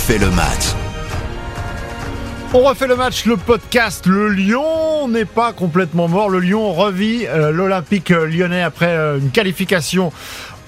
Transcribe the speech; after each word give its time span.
refait 0.00 0.18
le 0.18 0.30
match. 0.30 0.74
On 2.54 2.60
refait 2.60 2.86
le 2.86 2.96
match, 2.96 3.26
le 3.26 3.36
podcast. 3.36 4.06
Le 4.06 4.30
Lyon 4.30 5.08
n'est 5.08 5.26
pas 5.26 5.52
complètement 5.52 6.08
mort. 6.08 6.30
Le 6.30 6.40
Lyon 6.40 6.72
revit 6.72 7.26
euh, 7.26 7.52
l'Olympique 7.52 8.08
lyonnais 8.08 8.62
après 8.62 8.96
euh, 8.96 9.18
une 9.18 9.30
qualification 9.30 10.10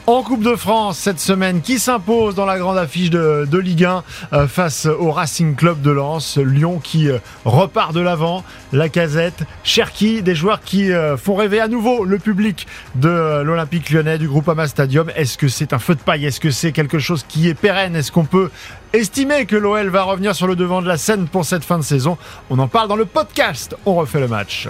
en 0.06 0.22
Coupe 0.22 0.42
de 0.42 0.56
France 0.56 0.98
cette 0.98 1.20
semaine 1.20 1.60
qui 1.60 1.78
s'impose 1.78 2.34
dans 2.34 2.46
la 2.46 2.58
grande 2.58 2.78
affiche 2.78 3.10
de, 3.10 3.58
Ligue 3.58 3.84
1 3.84 4.02
euh, 4.32 4.48
face 4.48 4.86
au 4.86 5.12
Racing 5.12 5.54
Club 5.54 5.80
de 5.80 5.90
Lens. 5.90 6.38
Lyon 6.38 6.80
qui 6.82 7.08
euh, 7.08 7.18
repart 7.44 7.92
de 7.92 8.00
l'avant, 8.00 8.42
la 8.72 8.88
casette, 8.88 9.44
Cherki, 9.62 10.22
des 10.22 10.34
joueurs 10.34 10.60
qui 10.60 10.92
euh, 10.92 11.16
font 11.16 11.34
rêver 11.34 11.60
à 11.60 11.68
nouveau 11.68 12.04
le 12.04 12.18
public 12.18 12.66
de 12.96 13.42
l'Olympique 13.42 13.90
lyonnais 13.90 14.18
du 14.18 14.28
groupe 14.28 14.48
Ama 14.48 14.66
Stadium. 14.66 15.10
Est-ce 15.14 15.38
que 15.38 15.48
c'est 15.48 15.72
un 15.72 15.78
feu 15.78 15.94
de 15.94 16.00
paille? 16.00 16.26
Est-ce 16.26 16.40
que 16.40 16.50
c'est 16.50 16.72
quelque 16.72 16.98
chose 16.98 17.24
qui 17.28 17.48
est 17.48 17.54
pérenne? 17.54 17.94
Est-ce 17.94 18.10
qu'on 18.10 18.24
peut 18.24 18.50
estimer 18.92 19.46
que 19.46 19.56
l'OL 19.56 19.88
va 19.88 20.02
revenir 20.02 20.34
sur 20.34 20.46
le 20.46 20.56
devant 20.56 20.82
de 20.82 20.88
la 20.88 20.96
scène 20.96 21.26
pour 21.26 21.44
cette 21.44 21.64
fin 21.64 21.78
de 21.78 21.84
saison? 21.84 22.18
On 22.50 22.58
en 22.58 22.68
parle 22.68 22.88
dans 22.88 22.96
le 22.96 23.06
podcast. 23.06 23.76
On 23.86 23.94
refait 23.94 24.20
le 24.20 24.28
match. 24.28 24.68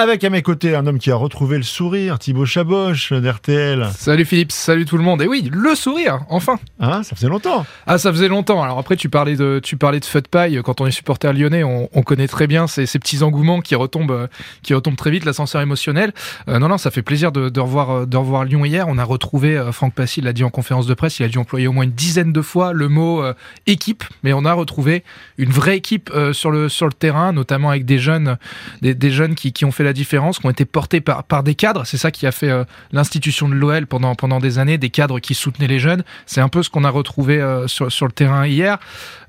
Avec 0.00 0.22
à 0.22 0.30
mes 0.30 0.42
côtés 0.42 0.76
un 0.76 0.86
homme 0.86 1.00
qui 1.00 1.10
a 1.10 1.16
retrouvé 1.16 1.56
le 1.56 1.64
sourire, 1.64 2.20
Thibaut 2.20 2.46
Chaboche 2.46 3.12
d'RTL. 3.12 3.88
Salut 3.96 4.24
Philippe, 4.24 4.52
salut 4.52 4.84
tout 4.84 4.96
le 4.96 5.02
monde. 5.02 5.22
Et 5.22 5.26
oui, 5.26 5.50
le 5.52 5.74
sourire, 5.74 6.20
enfin. 6.28 6.60
Ah, 6.78 7.02
ça 7.02 7.16
faisait 7.16 7.26
longtemps. 7.26 7.66
Ah, 7.84 7.98
ça 7.98 8.12
faisait 8.12 8.28
longtemps. 8.28 8.62
Alors 8.62 8.78
après, 8.78 8.94
tu 8.94 9.08
parlais 9.08 9.34
de, 9.34 9.60
tu 9.60 9.76
parlais 9.76 9.98
de 9.98 10.04
feu 10.04 10.20
de 10.20 10.28
paille. 10.28 10.60
Quand 10.64 10.80
on 10.80 10.86
est 10.86 10.92
supporter 10.92 11.32
lyonnais, 11.32 11.64
on, 11.64 11.88
connaît 12.04 12.28
très 12.28 12.46
bien 12.46 12.68
ces, 12.68 12.86
petits 12.86 13.24
engouements 13.24 13.60
qui 13.60 13.74
retombent, 13.74 14.28
qui 14.62 14.72
retombent 14.72 14.94
très 14.94 15.10
vite, 15.10 15.24
l'ascenseur 15.24 15.62
émotionnel. 15.62 16.12
Euh, 16.46 16.60
non, 16.60 16.68
non, 16.68 16.78
ça 16.78 16.92
fait 16.92 17.02
plaisir 17.02 17.32
de, 17.32 17.58
revoir, 17.58 18.06
de 18.06 18.16
revoir 18.16 18.44
Lyon 18.44 18.64
hier. 18.64 18.86
On 18.86 18.98
a 18.98 19.04
retrouvé 19.04 19.58
euh, 19.58 19.72
Franck 19.72 19.94
Passy, 19.94 20.20
il 20.20 20.26
l'a 20.26 20.32
dit 20.32 20.44
en 20.44 20.50
conférence 20.50 20.86
de 20.86 20.94
presse, 20.94 21.18
il 21.18 21.24
a 21.24 21.28
dû 21.28 21.38
employer 21.38 21.66
au 21.66 21.72
moins 21.72 21.82
une 21.82 21.90
dizaine 21.90 22.32
de 22.32 22.40
fois 22.40 22.72
le 22.72 22.88
mot 22.88 23.20
euh, 23.20 23.34
équipe, 23.66 24.04
mais 24.22 24.32
on 24.32 24.44
a 24.44 24.52
retrouvé 24.52 25.02
une 25.38 25.50
vraie 25.50 25.76
équipe 25.76 26.12
sur 26.32 26.52
le 26.52 26.68
sur 26.68 26.86
le 26.86 26.92
terrain, 26.92 27.32
notamment 27.32 27.70
avec 27.70 27.84
des 27.84 27.98
jeunes, 27.98 28.38
des, 28.80 29.10
jeunes 29.10 29.34
qui, 29.34 29.52
qui 29.52 29.64
ont 29.64 29.72
fait 29.72 29.87
la 29.88 29.92
différence, 29.92 30.38
qui 30.38 30.46
ont 30.46 30.50
été 30.50 30.64
portés 30.64 31.00
par, 31.00 31.24
par 31.24 31.42
des 31.42 31.54
cadres. 31.54 31.84
C'est 31.84 31.96
ça 31.96 32.10
qui 32.10 32.26
a 32.26 32.32
fait 32.32 32.50
euh, 32.50 32.64
l'institution 32.92 33.48
de 33.48 33.54
l'OL 33.54 33.86
pendant, 33.86 34.14
pendant 34.14 34.38
des 34.38 34.58
années, 34.58 34.78
des 34.78 34.90
cadres 34.90 35.18
qui 35.18 35.34
soutenaient 35.34 35.66
les 35.66 35.78
jeunes. 35.78 36.04
C'est 36.26 36.40
un 36.40 36.48
peu 36.48 36.62
ce 36.62 36.70
qu'on 36.70 36.84
a 36.84 36.90
retrouvé 36.90 37.40
euh, 37.40 37.66
sur, 37.66 37.90
sur 37.90 38.06
le 38.06 38.12
terrain 38.12 38.46
hier. 38.46 38.78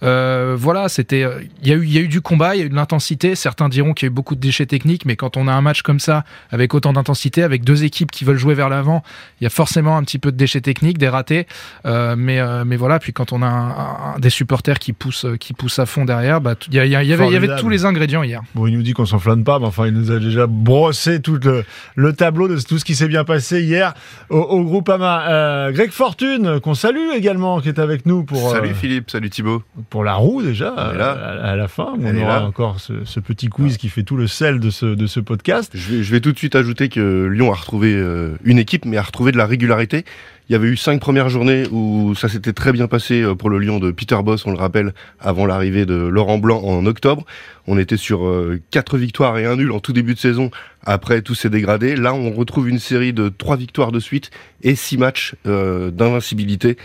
Euh, 0.03 0.55
voilà, 0.57 0.89
c'était, 0.89 1.25
il 1.61 1.67
y 1.67 1.71
a 1.71 1.75
eu, 1.75 1.85
y 1.85 1.97
a 1.97 2.02
eu 2.02 2.07
du 2.07 2.21
combat, 2.21 2.55
il 2.55 2.59
y 2.59 2.61
a 2.61 2.65
eu 2.65 2.69
de 2.69 2.75
l'intensité. 2.75 3.35
Certains 3.35 3.69
diront 3.69 3.93
qu'il 3.93 4.05
y 4.05 4.09
a 4.09 4.11
eu 4.11 4.13
beaucoup 4.13 4.35
de 4.35 4.39
déchets 4.39 4.65
techniques, 4.65 5.05
mais 5.05 5.15
quand 5.15 5.37
on 5.37 5.47
a 5.47 5.53
un 5.53 5.61
match 5.61 5.81
comme 5.81 5.99
ça, 5.99 6.23
avec 6.52 6.73
autant 6.73 6.93
d'intensité, 6.93 7.43
avec 7.43 7.63
deux 7.63 7.83
équipes 7.83 8.11
qui 8.11 8.23
veulent 8.25 8.37
jouer 8.37 8.53
vers 8.53 8.69
l'avant, 8.69 9.03
il 9.39 9.45
y 9.45 9.47
a 9.47 9.49
forcément 9.49 9.97
un 9.97 10.03
petit 10.03 10.19
peu 10.19 10.31
de 10.31 10.37
déchets 10.37 10.61
techniques, 10.61 10.97
des 10.97 11.09
ratés. 11.09 11.47
mais, 11.85 12.39
mais 12.65 12.77
voilà, 12.77 12.99
puis 12.99 13.13
quand 13.13 13.33
on 13.33 13.41
a 13.43 14.15
des 14.19 14.30
supporters 14.30 14.80
qui 14.80 14.93
poussent, 14.93 15.25
qui 15.39 15.53
poussent 15.53 15.80
à 15.80 15.85
fond 15.85 16.05
derrière, 16.05 16.41
bah, 16.41 16.55
il 16.67 16.73
y, 16.73 16.77
y, 16.77 16.95
avait, 16.95 17.27
il 17.27 17.33
y 17.33 17.35
avait 17.35 17.57
tous 17.57 17.69
les 17.69 17.85
ingrédients 17.85 18.23
hier. 18.23 18.41
Bon, 18.55 18.67
il 18.67 18.75
nous 18.75 18.83
dit 18.83 18.93
qu'on 18.93 19.05
s'enflamme 19.05 19.43
pas, 19.43 19.59
mais 19.59 19.65
enfin, 19.65 19.87
il 19.87 19.93
nous 19.93 20.11
a 20.11 20.19
déjà 20.19 20.47
brosser 20.50 21.22
tout 21.22 21.39
le, 21.95 22.14
tableau 22.14 22.47
de 22.47 22.59
tout 22.59 22.78
ce 22.78 22.86
qui 22.86 22.95
s'est 22.95 23.08
bien 23.08 23.23
passé 23.23 23.61
hier 23.61 23.94
au, 24.30 24.39
au 24.39 24.64
Groupama. 24.64 25.30
Euh, 25.30 25.72
Greg 25.72 25.92
Fortune, 25.92 26.59
qu'on 26.59 26.73
salue 26.73 27.11
également, 27.16 27.61
qui 27.61 27.69
est 27.69 27.80
avec 27.80 28.05
nous 28.05 28.23
pour. 28.23 28.52
Salut 28.52 28.70
euh, 28.70 28.73
Philippe, 28.73 29.09
salut 29.09 29.30
Thibaut. 29.30 29.64
Pour 29.89 30.03
la 30.03 30.16
roue 30.16 30.42
déjà, 30.42 30.73
à, 30.73 31.55
la 31.55 31.67
fin. 31.67 31.94
On, 32.00 32.17
aura 32.17 32.45
encore 32.45 32.80
ce, 32.80 33.20
petit 33.20 33.47
quiz 33.47 33.77
qui 33.77 33.89
fait 33.89 34.03
tout 34.03 34.17
le 34.17 34.27
sel 34.27 34.59
de 34.59 34.70
ce, 34.70 34.86
de 34.86 35.08
ce 35.08 35.20
podcast. 35.20 35.72
Je 35.75 35.94
vais, 35.94 36.03
je 36.03 36.11
vais 36.11 36.20
tout 36.20 36.31
de 36.31 36.38
suite 36.38 36.55
ajouter 36.55 36.89
que 36.89 37.25
Lyon 37.25 37.52
a 37.52 37.55
retrouvé 37.55 37.94
euh, 37.94 38.36
une 38.44 38.59
équipe, 38.59 38.86
mais 38.86 38.97
a 38.97 39.02
retrouvé 39.02 39.31
de 39.31 39.38
la 39.38 39.45
régularité. 39.45 40.05
Il 40.50 40.53
y 40.53 40.55
avait 40.55 40.70
eu 40.70 40.77
cinq 40.77 41.00
premières 41.00 41.30
journées 41.30 41.66
où 41.72 42.16
ça 42.16 42.27
s'était 42.27 42.54
très 42.54 42.71
bien 42.71 42.87
passé 42.87 43.21
euh, 43.21 43.36
pour 43.36 43.52
le 43.52 43.60
Lyon 43.60 43.77
de 43.77 43.92
Peter 43.92 44.17
Boss, 44.23 44.48
on 44.48 44.52
le 44.52 44.58
rappelle, 44.58 44.93
avant 45.20 45.45
l'arrivée 45.45 45.86
de 45.86 45.93
Laurent 45.93 46.39
Blanc 46.39 46.61
en 46.64 46.87
octobre. 46.87 47.23
On 47.71 47.77
était 47.77 47.97
sur 47.97 48.25
euh, 48.25 48.59
quatre 48.71 48.97
victoires 48.97 49.37
et 49.37 49.45
un 49.45 49.55
nul 49.55 49.71
en 49.71 49.80
tout 49.80 49.93
début 49.93 50.15
de 50.15 50.19
saison. 50.19 50.49
Après, 50.83 51.21
tout 51.21 51.35
s'est 51.35 51.52
dégradé. 51.52 51.95
Là, 51.95 52.15
on 52.15 52.31
retrouve 52.31 52.67
une 52.67 52.80
série 52.80 53.13
de 53.13 53.30
trois 53.30 53.57
victoires 53.57 53.91
de 53.91 53.99
suite 53.99 54.31
et 54.63 54.73
six 54.73 54.97
matchs 54.97 55.35
euh, 55.45 55.91
d'invincibilité, 55.91 56.77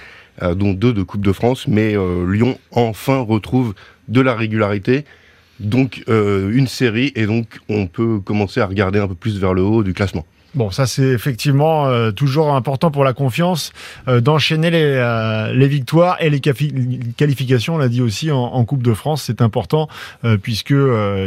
dont 0.42 0.74
deux 0.74 0.92
de 0.92 1.02
Coupe 1.02 1.24
de 1.24 1.32
France. 1.32 1.68
Mais 1.68 1.92
Lyon 1.94 2.58
enfin 2.72 3.18
retrouve 3.18 3.74
de 4.08 4.20
la 4.20 4.34
régularité 4.34 5.04
donc 5.60 6.02
une 6.08 6.66
série 6.66 7.12
et 7.14 7.26
donc 7.26 7.60
on 7.68 7.86
peut 7.86 8.18
commencer 8.18 8.60
à 8.60 8.66
regarder 8.66 8.98
un 8.98 9.06
peu 9.06 9.14
plus 9.14 9.38
vers 9.38 9.54
le 9.54 9.62
haut 9.62 9.84
du 9.84 9.94
classement. 9.94 10.26
Bon, 10.54 10.70
ça 10.70 10.86
c'est 10.86 11.08
effectivement 11.08 11.88
euh, 11.88 12.12
toujours 12.12 12.54
important 12.54 12.92
pour 12.92 13.02
la 13.02 13.12
confiance 13.12 13.72
euh, 14.06 14.20
d'enchaîner 14.20 14.70
les, 14.70 14.84
euh, 14.84 15.52
les, 15.52 15.66
victoires 15.66 16.16
et 16.20 16.30
les 16.30 16.40
qualifications. 16.40 17.74
On 17.74 17.78
l'a 17.78 17.88
dit 17.88 18.00
aussi 18.00 18.30
en, 18.30 18.64
Coupe 18.64 18.82
de 18.82 18.94
France, 18.94 19.24
c'est 19.26 19.42
important 19.42 19.88
puisque 20.42 20.74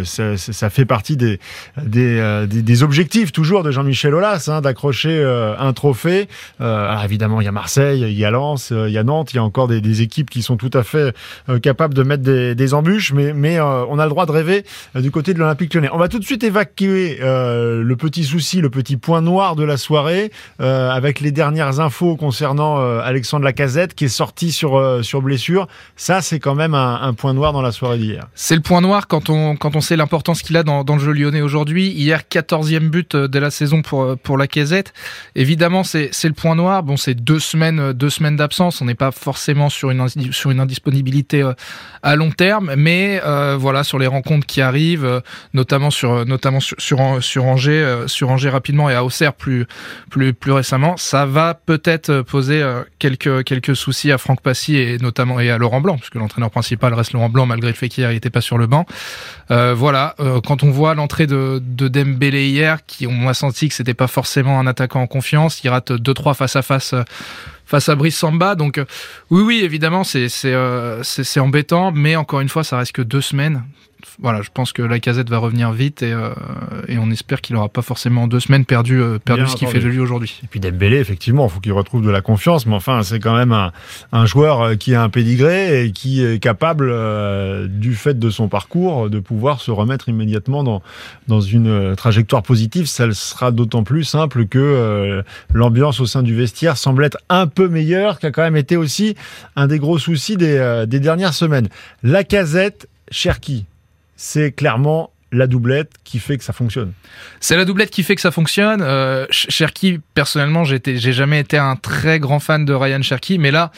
ça, 0.05 0.37
ça, 0.37 0.69
fait 0.71 0.85
partie 0.85 1.17
des, 1.17 1.39
des, 1.83 2.47
des, 2.47 2.83
objectifs 2.83 3.31
toujours 3.31 3.61
de 3.61 3.69
Jean-Michel 3.69 4.15
Aulas 4.15 4.49
hein, 4.51 4.61
d'accrocher 4.61 5.23
un 5.59 5.73
trophée. 5.73 6.27
alors 6.59 7.03
évidemment, 7.03 7.41
il 7.41 7.45
y 7.45 7.47
a 7.47 7.51
Marseille, 7.51 8.01
il 8.01 8.17
y 8.17 8.25
a 8.25 8.31
Lens, 8.31 8.71
il 8.71 8.91
y 8.91 8.97
a 8.97 9.03
Nantes, 9.03 9.33
il 9.33 9.35
y 9.35 9.39
a 9.39 9.43
encore 9.43 9.67
des, 9.67 9.81
des 9.81 10.01
équipes 10.01 10.31
qui 10.31 10.41
sont 10.41 10.57
tout 10.57 10.71
à 10.73 10.81
fait 10.81 11.15
capables 11.61 11.93
de 11.93 12.01
mettre 12.01 12.23
des, 12.23 12.55
des 12.55 12.73
embûches, 12.73 13.13
mais, 13.13 13.33
mais 13.33 13.59
on 13.59 13.99
a 13.99 14.03
le 14.03 14.09
droit 14.09 14.25
de 14.25 14.31
rêver 14.31 14.65
du 14.95 15.11
côté 15.11 15.35
de 15.35 15.39
l'Olympique 15.39 15.75
Lyonnais. 15.75 15.89
On 15.93 15.99
va 15.99 16.07
tout 16.07 16.19
de 16.19 16.25
suite 16.25 16.43
évacuer 16.43 17.19
le 17.21 17.95
petit 17.95 18.23
souci, 18.23 18.61
le 18.61 18.71
petit 18.71 18.97
point 18.97 19.16
noir 19.21 19.55
de 19.55 19.63
la 19.63 19.77
soirée, 19.77 20.31
euh, 20.59 20.89
avec 20.89 21.19
les 21.19 21.31
dernières 21.31 21.79
infos 21.79 22.15
concernant 22.15 22.79
euh, 22.79 22.99
Alexandre 23.03 23.43
Lacazette 23.43 23.93
qui 23.93 24.05
est 24.05 24.09
sorti 24.09 24.51
sur, 24.51 24.77
euh, 24.77 25.01
sur 25.01 25.21
blessure. 25.21 25.67
Ça, 25.95 26.21
c'est 26.21 26.39
quand 26.39 26.55
même 26.55 26.73
un, 26.73 27.13
point 27.13 27.33
noir 27.33 27.53
dans 27.53 27.61
la 27.61 27.71
soirée 27.71 27.97
d'hier. 27.97 28.27
C'est 28.35 28.55
le 28.55 28.61
point 28.61 28.81
noir 28.81 29.07
quand 29.07 29.29
on, 29.29 29.55
quand 29.55 29.75
on 29.75 29.81
sait 29.81 29.95
l'importance 29.95 30.41
qu'il 30.41 30.57
a 30.57 30.63
dans, 30.63 30.83
le 30.83 30.99
jeu 30.99 31.11
lyonnais 31.11 31.41
aujourd'hui. 31.41 31.89
Hier, 31.89 32.21
14e 32.29 32.89
but 32.89 33.15
de 33.15 33.39
la 33.39 33.49
saison 33.49 33.81
pour, 33.81 34.17
pour 34.17 34.37
Lacazette. 34.37 34.93
Évidemment, 35.35 35.83
c'est 35.83 36.11
le 36.23 36.33
point 36.33 36.55
noir. 36.55 36.83
Bon, 36.83 36.97
c'est 36.97 37.15
deux 37.15 37.39
semaines, 37.39 37.93
deux 37.93 38.09
semaines 38.09 38.35
d'absence. 38.35 38.81
On 38.81 38.85
n'est 38.85 38.95
pas 38.95 39.11
forcément 39.11 39.69
sur 39.69 39.89
une, 39.91 40.07
sur 40.31 40.51
une 40.51 40.59
indisponibilité 40.59 41.49
à 42.03 42.15
long 42.15 42.31
terme, 42.31 42.73
mais 42.75 43.21
voilà, 43.57 43.83
sur 43.83 43.99
les 43.99 44.07
rencontres 44.07 44.45
qui 44.45 44.61
arrivent, 44.61 45.21
notamment 45.53 45.89
sur, 45.89 46.25
notamment 46.25 46.59
sur, 46.59 46.77
sur 47.21 47.45
Angers, 47.45 48.03
sur 48.07 48.29
Angers 48.29 48.49
rapidement 48.49 48.89
et 48.89 48.93
à 48.93 49.03
Plus, 50.09 50.35
récemment, 50.47 50.97
ça 50.97 51.25
va 51.25 51.53
peut-être 51.53 52.21
poser 52.21 52.61
euh, 52.61 52.83
quelques, 52.99 53.75
soucis 53.75 54.11
à 54.11 54.17
Franck 54.17 54.41
Passy 54.41 54.77
et 54.77 54.97
notamment 54.97 55.39
et 55.39 55.49
à 55.49 55.57
Laurent 55.57 55.81
Blanc, 55.81 55.97
puisque 55.97 56.15
l'entraîneur 56.15 56.51
principal 56.51 56.93
reste 56.93 57.13
Laurent 57.13 57.29
Blanc 57.29 57.45
malgré 57.45 57.69
le 57.69 57.75
fait 57.75 57.89
qu'hier 57.89 58.11
il 58.11 58.15
n'était 58.15 58.29
pas 58.29 58.41
sur 58.41 58.57
le 58.57 58.67
banc. 58.67 58.85
Euh, 59.51 59.73
voilà, 59.75 60.15
euh, 60.19 60.41
quand 60.41 60.63
on 60.63 60.71
voit 60.71 60.93
l'entrée 60.95 61.27
de, 61.27 61.61
de 61.63 61.87
Dembélé 61.87 62.47
hier, 62.47 62.85
qui 62.85 63.07
on 63.07 63.27
a 63.27 63.33
senti 63.33 63.69
que 63.69 63.75
c'était 63.75 63.93
pas 63.93 64.07
forcément 64.07 64.59
un 64.59 64.67
attaquant 64.67 65.01
en 65.01 65.07
confiance, 65.07 65.63
il 65.63 65.69
rate 65.69 65.91
2-3 65.91 66.35
face 66.35 66.55
à 66.55 66.61
face 66.61 66.93
face 67.67 67.89
à 67.89 67.95
Brice 67.95 68.17
Samba. 68.17 68.55
Donc 68.55 68.81
oui, 69.29 69.43
oui, 69.43 69.61
évidemment, 69.63 70.03
c'est 70.03 70.27
c'est 70.29 71.39
embêtant, 71.39 71.91
mais 71.91 72.15
encore 72.15 72.39
une 72.39 72.49
fois, 72.49 72.63
ça 72.63 72.77
reste 72.79 72.93
que 72.93 73.03
deux 73.03 73.21
semaines 73.21 73.63
voilà, 74.19 74.41
je 74.41 74.49
pense 74.53 74.73
que 74.73 74.81
la 74.81 74.99
casette 74.99 75.29
va 75.29 75.37
revenir 75.37 75.71
vite 75.71 76.01
et, 76.01 76.11
euh, 76.11 76.31
et 76.87 76.97
on 76.97 77.09
espère 77.11 77.41
qu'il 77.41 77.55
n'aura 77.55 77.69
pas 77.69 77.81
forcément 77.81 78.23
en 78.23 78.27
deux 78.27 78.39
semaines 78.39 78.65
perdu, 78.65 78.99
euh, 78.99 79.19
perdu 79.19 79.47
ce 79.47 79.55
qu'il 79.55 79.67
fait 79.67 79.79
de 79.79 79.87
lui 79.87 79.99
aujourd'hui. 79.99 80.39
Et 80.43 80.47
puis 80.47 80.59
Dembélé, 80.59 80.97
effectivement, 80.97 81.45
il 81.45 81.51
faut 81.51 81.59
qu'il 81.59 81.73
retrouve 81.73 82.03
de 82.03 82.09
la 82.09 82.21
confiance, 82.21 82.65
mais 82.65 82.75
enfin, 82.75 83.03
c'est 83.03 83.19
quand 83.19 83.35
même 83.35 83.51
un, 83.51 83.71
un, 84.11 84.25
joueur 84.25 84.61
euh, 84.61 84.75
qui 84.75 84.95
a 84.95 85.03
un 85.03 85.09
pédigré 85.09 85.85
et 85.85 85.91
qui 85.91 86.23
est 86.23 86.39
capable, 86.39 86.87
du 87.69 87.95
fait 87.95 88.17
de 88.17 88.29
son 88.29 88.47
parcours, 88.47 89.09
de 89.09 89.19
pouvoir 89.19 89.61
se 89.61 89.71
remettre 89.71 90.09
immédiatement 90.09 90.63
dans, 90.63 90.81
dans 91.27 91.41
une 91.41 91.95
trajectoire 91.95 92.43
positive. 92.43 92.87
Ça 92.87 93.11
sera 93.11 93.51
d'autant 93.51 93.83
plus 93.83 94.03
simple 94.03 94.47
que 94.47 95.23
l'ambiance 95.53 95.99
au 95.99 96.05
sein 96.05 96.23
du 96.23 96.35
vestiaire 96.35 96.77
semble 96.77 97.03
être 97.03 97.17
un 97.29 97.47
peu 97.47 97.56
meilleure, 97.61 98.19
qui 98.19 98.25
a 98.25 98.31
quand 98.31 98.43
même 98.43 98.57
été 98.57 98.77
aussi 98.77 99.15
un 99.55 99.67
des 99.67 99.79
gros 99.79 99.97
soucis 99.97 100.37
des, 100.37 100.85
des 100.87 100.99
dernières 100.99 101.33
semaines. 101.33 101.67
La 102.03 102.23
casette, 102.23 102.87
Cherki, 103.11 103.65
c'est 104.15 104.51
clairement 104.51 105.11
la 105.31 105.47
doublette 105.47 105.91
qui 106.03 106.19
fait 106.19 106.37
que 106.37 106.43
ça 106.43 106.53
fonctionne. 106.53 106.93
C'est 107.39 107.57
la 107.57 107.65
doublette 107.65 107.89
qui 107.89 108.03
fait 108.03 108.15
que 108.15 108.21
ça 108.21 108.31
fonctionne. 108.31 108.81
Euh, 108.81 109.25
Cherki, 109.29 109.99
personnellement, 110.13 110.63
j'ai 110.63 111.13
jamais 111.13 111.39
été 111.39 111.57
un 111.57 111.75
très 111.75 112.19
grand 112.19 112.39
fan 112.39 112.65
de 112.65 112.73
Ryan 112.73 113.01
Cherki, 113.01 113.37
mais 113.37 113.51
là, 113.51 113.71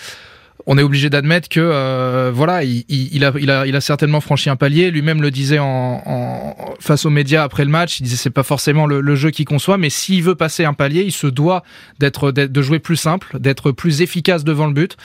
on 0.68 0.78
est 0.78 0.84
obligé 0.84 1.10
d'admettre 1.10 1.50
que 1.50 1.60
euh, 1.60 2.32
voilà, 2.34 2.64
il 2.64 3.24
a 3.24 3.82
certainement 3.82 4.22
franchi 4.22 4.50
un 4.50 4.56
palier. 4.56 4.92
Lui-même 4.92 5.22
le 5.22 5.32
disait 5.32 5.60
en, 5.60 6.69
face 6.80 7.06
aux 7.06 7.10
médias 7.10 7.44
après 7.44 7.66
le 7.66 7.72
match. 7.72 8.00
Il 8.00 8.04
disait 8.04 8.18
c'est 8.18 8.30
pas 8.30 8.44
forcément 8.44 8.86
le, 8.86 9.16
jeu 9.16 9.32
qu'il 9.32 9.46
conçoit, 9.46 9.78
mais 9.78 9.90
s'il 9.90 10.24
veut 10.24 10.36
passer 10.36 10.66
un 10.66 10.74
palier, 10.74 11.04
il 11.04 11.12
se 11.12 11.28
doit 11.28 11.64
d'être 12.00 12.32
de 12.32 12.62
jouer 12.62 12.80
plus 12.80 12.96
simple, 12.96 13.40
d'être 13.40 13.72
plus 13.72 14.02
efficace 14.02 14.44
devant 14.44 14.68
le 14.68 14.74
but. 14.74 14.98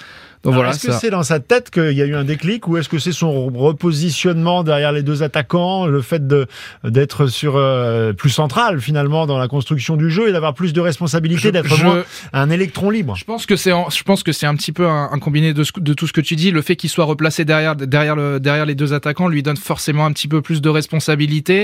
voilà. 0.44 0.70
Est-ce 0.70 0.86
que 0.86 0.92
c'est 0.92 1.10
dans 1.10 1.22
sa 1.22 1.40
tête 1.40 1.70
qu'il 1.70 1.92
y 1.92 2.02
a 2.02 2.06
eu 2.06 2.14
un 2.14 2.24
déclic 2.24 2.68
ou 2.68 2.76
est-ce 2.76 2.88
que 2.88 2.98
c'est 2.98 3.12
son 3.12 3.48
repositionnement 3.48 4.62
derrière 4.62 4.92
les 4.92 5.02
deux 5.02 5.22
attaquants, 5.22 5.86
le 5.86 6.02
fait 6.02 6.22
d'être 6.84 7.26
sur 7.26 7.56
euh, 7.56 8.12
plus 8.12 8.30
central 8.30 8.80
finalement 8.80 9.26
dans 9.26 9.38
la 9.38 9.48
construction 9.48 9.96
du 9.96 10.10
jeu 10.10 10.28
et 10.28 10.32
d'avoir 10.32 10.54
plus 10.54 10.72
de 10.72 10.80
responsabilités, 10.80 11.50
d'être 11.52 11.82
moins 11.82 12.04
un 12.32 12.50
électron 12.50 12.90
libre? 12.90 13.16
Je 13.16 13.24
pense 13.24 13.46
que 13.46 13.56
c'est 13.56 13.72
je 13.72 14.02
pense 14.02 14.22
que 14.22 14.32
c'est 14.32 14.46
un 14.46 14.54
petit 14.54 14.72
peu 14.72 14.86
un, 14.86 15.18
combiné 15.18 15.54
de, 15.54 15.64
de, 15.78 15.94
tout 15.94 16.06
ce 16.06 16.12
que 16.12 16.20
tu 16.20 16.36
dis. 16.36 16.50
Le 16.50 16.62
fait 16.62 16.76
qu'il 16.76 16.90
soit 16.90 17.04
replacé 17.04 17.44
derrière 17.44 17.74
derrière 17.74 18.16
le 18.16 18.38
derrière 18.38 18.66
les 18.66 18.74
deux 18.74 18.92
attaquants 18.92 19.28
lui 19.28 19.42
donne 19.42 19.56
forcément 19.56 20.04
un 20.04 20.12
petit 20.12 20.28
peu 20.28 20.42
plus 20.42 20.60
de 20.60 20.68
responsabilité. 20.68 21.63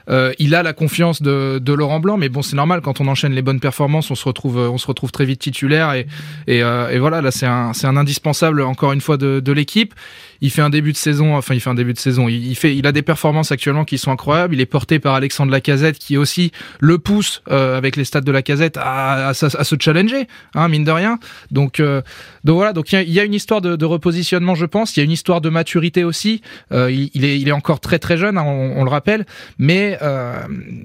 Euh, 0.09 0.33
il 0.39 0.55
a 0.55 0.63
la 0.63 0.73
confiance 0.73 1.21
de, 1.21 1.59
de, 1.59 1.73
Laurent 1.73 1.99
Blanc, 1.99 2.17
mais 2.17 2.29
bon, 2.29 2.41
c'est 2.41 2.55
normal 2.55 2.81
quand 2.81 3.01
on 3.01 3.07
enchaîne 3.07 3.33
les 3.33 3.41
bonnes 3.41 3.59
performances, 3.59 4.11
on 4.11 4.15
se 4.15 4.25
retrouve, 4.25 4.57
on 4.57 4.77
se 4.77 4.87
retrouve 4.87 5.11
très 5.11 5.25
vite 5.25 5.39
titulaire 5.39 5.93
et, 5.93 6.07
et, 6.47 6.63
euh, 6.63 6.89
et 6.89 6.99
voilà, 6.99 7.21
là 7.21 7.31
c'est 7.31 7.45
un, 7.45 7.73
c'est 7.73 7.87
un 7.87 7.97
indispensable 7.97 8.61
encore 8.61 8.93
une 8.93 9.01
fois 9.01 9.17
de, 9.17 9.39
de 9.39 9.51
l'équipe 9.51 9.93
il 10.41 10.49
fait 10.49 10.61
un 10.61 10.71
début 10.71 10.91
de 10.91 10.97
saison, 10.97 11.35
enfin 11.37 11.53
il 11.53 11.61
fait 11.61 11.69
un 11.69 11.75
début 11.75 11.93
de 11.93 11.99
saison, 11.99 12.27
il, 12.27 12.55
fait, 12.55 12.75
il 12.75 12.87
a 12.87 12.91
des 12.91 13.03
performances 13.03 13.51
actuellement 13.51 13.85
qui 13.85 13.99
sont 13.99 14.11
incroyables. 14.11 14.55
Il 14.55 14.61
est 14.61 14.65
porté 14.65 14.97
par 14.99 15.13
Alexandre 15.13 15.51
Lacazette 15.51 15.99
qui 15.99 16.17
aussi 16.17 16.51
le 16.79 16.97
pousse 16.97 17.43
euh, 17.49 17.77
avec 17.77 17.95
les 17.95 18.03
stats 18.03 18.21
de 18.21 18.31
Lacazette 18.31 18.77
à, 18.77 19.29
à, 19.29 19.33
se 19.33 19.75
challenger, 19.79 20.27
hein, 20.55 20.67
mine 20.67 20.83
de 20.83 20.91
rien. 20.91 21.19
Donc, 21.51 21.79
euh, 21.79 22.01
donc 22.43 22.55
voilà, 22.55 22.73
donc 22.73 22.91
il 22.91 23.11
y, 23.11 23.19
a 23.19 23.23
une 23.23 23.35
histoire 23.35 23.61
de, 23.61 23.75
de, 23.75 23.85
repositionnement, 23.85 24.55
je 24.55 24.65
pense. 24.65 24.97
Il 24.97 24.99
y 24.99 25.01
a 25.01 25.03
une 25.03 25.11
histoire 25.11 25.41
de 25.41 25.49
maturité 25.49 26.03
aussi. 26.03 26.41
Euh, 26.71 26.91
il, 26.91 27.23
est, 27.23 27.39
il 27.39 27.47
est 27.47 27.53
encore 27.53 27.79
très 27.79 27.99
très 27.99 28.17
jeune, 28.17 28.37
hein, 28.37 28.43
on, 28.43 28.79
on, 28.79 28.83
le 28.83 28.89
rappelle, 28.89 29.27
mais 29.59 29.90
euh, 30.01 30.35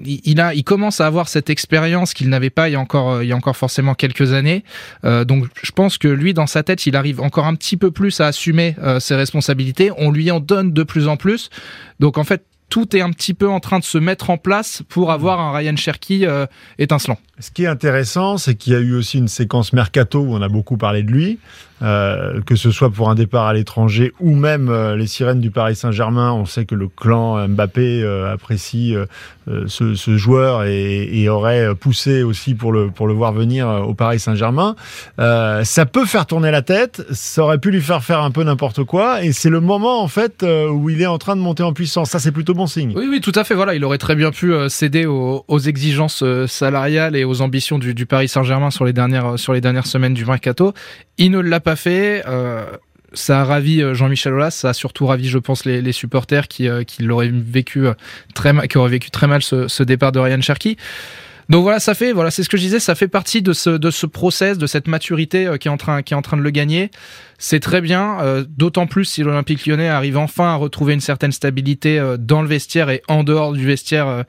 il, 0.05 0.39
a, 0.39 0.53
il 0.53 0.63
commence 0.63 1.01
à 1.01 1.07
avoir 1.07 1.27
cette 1.27 1.49
expérience 1.49 2.13
qu'il 2.13 2.29
n'avait 2.29 2.49
pas 2.49 2.69
il 2.69 2.73
y 2.73 2.75
a 2.75 2.79
encore, 2.79 3.21
il 3.21 3.27
y 3.27 3.31
a 3.31 3.35
encore 3.35 3.57
forcément 3.57 3.93
quelques 3.93 4.33
années. 4.33 4.63
donc 5.03 5.45
je 5.61 5.71
pense 5.71 5.97
que 5.97 6.07
lui, 6.07 6.33
dans 6.33 6.47
sa 6.47 6.63
tête, 6.63 6.85
il 6.85 6.95
arrive 6.95 7.21
encore 7.21 7.45
un 7.45 7.55
petit 7.55 7.77
peu 7.77 7.91
plus 7.91 8.19
à 8.21 8.27
assumer 8.27 8.75
ses 8.99 9.15
responsabilités 9.15 9.91
on 9.97 10.11
lui 10.11 10.31
en 10.31 10.39
donne 10.39 10.71
de 10.71 10.83
plus 10.83 11.07
en 11.07 11.17
plus. 11.17 11.49
Donc 11.99 12.17
en 12.17 12.23
fait, 12.23 12.43
tout 12.69 12.95
est 12.95 13.01
un 13.01 13.11
petit 13.11 13.33
peu 13.33 13.49
en 13.49 13.59
train 13.59 13.79
de 13.79 13.83
se 13.83 13.97
mettre 13.97 14.29
en 14.29 14.37
place 14.37 14.83
pour 14.89 15.11
avoir 15.11 15.39
un 15.39 15.55
Ryan 15.55 15.75
Cherky 15.75 16.25
euh, 16.25 16.45
étincelant. 16.77 17.17
Ce 17.39 17.49
qui 17.49 17.63
est 17.63 17.67
intéressant, 17.67 18.37
c'est 18.37 18.55
qu'il 18.55 18.73
y 18.73 18.75
a 18.75 18.79
eu 18.79 18.93
aussi 18.93 19.17
une 19.17 19.29
séquence 19.29 19.71
mercato 19.71 20.19
où 20.19 20.35
on 20.35 20.41
a 20.41 20.49
beaucoup 20.49 20.75
parlé 20.75 21.03
de 21.03 21.11
lui. 21.11 21.39
Euh, 21.83 22.41
que 22.41 22.55
ce 22.55 22.71
soit 22.71 22.89
pour 22.89 23.07
un 23.07 23.13
départ 23.13 23.45
à 23.45 23.53
l'étranger 23.53 24.11
ou 24.19 24.35
même 24.35 24.67
euh, 24.69 24.95
les 24.95 25.05
sirènes 25.05 25.39
du 25.39 25.51
Paris 25.51 25.75
Saint-Germain. 25.75 26.31
On 26.31 26.45
sait 26.45 26.65
que 26.65 26.73
le 26.73 26.87
clan 26.87 27.47
Mbappé 27.47 28.01
euh, 28.01 28.33
apprécie 28.33 28.95
ce, 29.67 30.17
joueur 30.17 30.63
et, 30.63 31.29
aurait 31.29 31.73
poussé 31.75 32.23
aussi 32.23 32.55
pour 32.55 32.71
le, 32.71 32.89
pour 32.89 33.07
le 33.07 33.13
voir 33.13 33.31
venir 33.31 33.67
au 33.67 33.93
Paris 33.93 34.19
Saint-Germain. 34.19 34.75
ça 35.17 35.85
peut 35.85 36.05
faire 36.05 36.25
tourner 36.25 36.51
la 36.51 36.61
tête, 36.61 37.05
ça 37.11 37.43
aurait 37.43 37.57
pu 37.57 37.71
lui 37.71 37.81
faire 37.81 38.03
faire 38.03 38.21
un 38.21 38.31
peu 38.31 38.43
n'importe 38.43 38.83
quoi 38.83 39.23
et 39.23 39.31
c'est 39.31 39.49
le 39.49 39.61
moment 39.61 40.01
en 40.01 40.07
fait 40.07 40.43
où 40.43 40.89
il 40.89 41.01
est 41.01 41.07
en 41.07 41.17
train 41.17 41.35
de 41.35 41.41
monter 41.41 41.63
en 41.63 41.71
puissance. 41.71 42.09
Ça 42.09 42.19
c'est 42.19 42.31
plutôt 42.31 42.53
bon 42.53 42.67
signe. 42.67 42.93
Oui, 42.95 43.07
oui, 43.09 43.21
tout 43.21 43.31
à 43.35 43.45
fait. 43.45 43.55
Voilà, 43.55 43.73
il 43.73 43.85
aurait 43.85 43.97
très 43.97 44.15
bien 44.15 44.31
pu 44.31 44.53
céder 44.67 45.05
aux, 45.05 45.59
exigences 45.59 46.23
salariales 46.47 47.15
et 47.15 47.23
aux 47.23 47.41
ambitions 47.41 47.79
du, 47.79 47.93
du 47.93 48.05
Paris 48.05 48.27
Saint-Germain 48.27 48.71
sur 48.71 48.83
les 48.83 48.93
dernières 48.93 49.39
sur 49.39 49.53
les 49.53 49.61
dernières 49.61 49.87
semaines 49.87 50.13
du 50.13 50.25
mercato. 50.25 50.73
Il 51.17 51.31
ne 51.31 51.39
l'a 51.39 51.59
pas 51.67 51.75
fait. 51.75 52.23
Euh, 52.27 52.63
ça 53.11 53.41
a 53.41 53.43
ravi 53.43 53.81
euh, 53.81 53.93
Jean-Michel 53.93 54.33
Aulas, 54.33 54.51
ça 54.51 54.69
a 54.69 54.73
surtout 54.73 55.05
ravi, 55.05 55.27
je 55.27 55.37
pense, 55.37 55.65
les, 55.65 55.91
supporters 55.91 56.47
qui, 56.47 56.69
euh, 56.69 56.83
qui 56.83 57.03
l'auraient 57.03 57.29
vécu 57.29 57.87
très 58.33 58.53
mal, 58.53 58.69
qui 58.69 58.77
auraient 58.77 58.89
vécu 58.89 59.11
très 59.11 59.27
mal 59.27 59.43
ce, 59.43 59.83
départ 59.83 60.13
de 60.13 60.19
Ryan 60.19 60.39
Cherky. 60.39 60.77
Donc 61.49 61.63
voilà, 61.63 61.81
ça 61.81 61.93
fait, 61.93 62.13
voilà, 62.13 62.31
c'est 62.31 62.43
ce 62.43 62.47
que 62.47 62.55
je 62.55 62.61
disais, 62.61 62.79
ça 62.79 62.95
fait 62.95 63.09
partie 63.09 63.41
de 63.41 63.51
ce, 63.51 63.71
de 63.71 63.91
ce 63.91 64.05
process, 64.05 64.57
de 64.57 64.65
cette 64.65 64.87
maturité 64.87 65.49
qui 65.59 65.67
est 65.67 65.71
en 65.71 65.75
train, 65.77 66.03
qui 66.03 66.13
est 66.13 66.17
en 66.17 66.21
train 66.21 66.37
de 66.37 66.41
le 66.41 66.51
gagner. 66.51 66.89
C'est 67.37 67.59
très 67.59 67.81
bien, 67.81 68.45
d'autant 68.47 68.87
plus 68.87 69.05
si 69.05 69.23
l'Olympique 69.23 69.65
Lyonnais 69.65 69.89
arrive 69.89 70.17
enfin 70.17 70.53
à 70.53 70.55
retrouver 70.55 70.93
une 70.93 71.01
certaine 71.01 71.31
stabilité 71.33 72.01
dans 72.17 72.41
le 72.41 72.47
vestiaire 72.47 72.89
et 72.89 73.01
en 73.07 73.23
dehors 73.23 73.53
du 73.53 73.65
vestiaire 73.65 74.25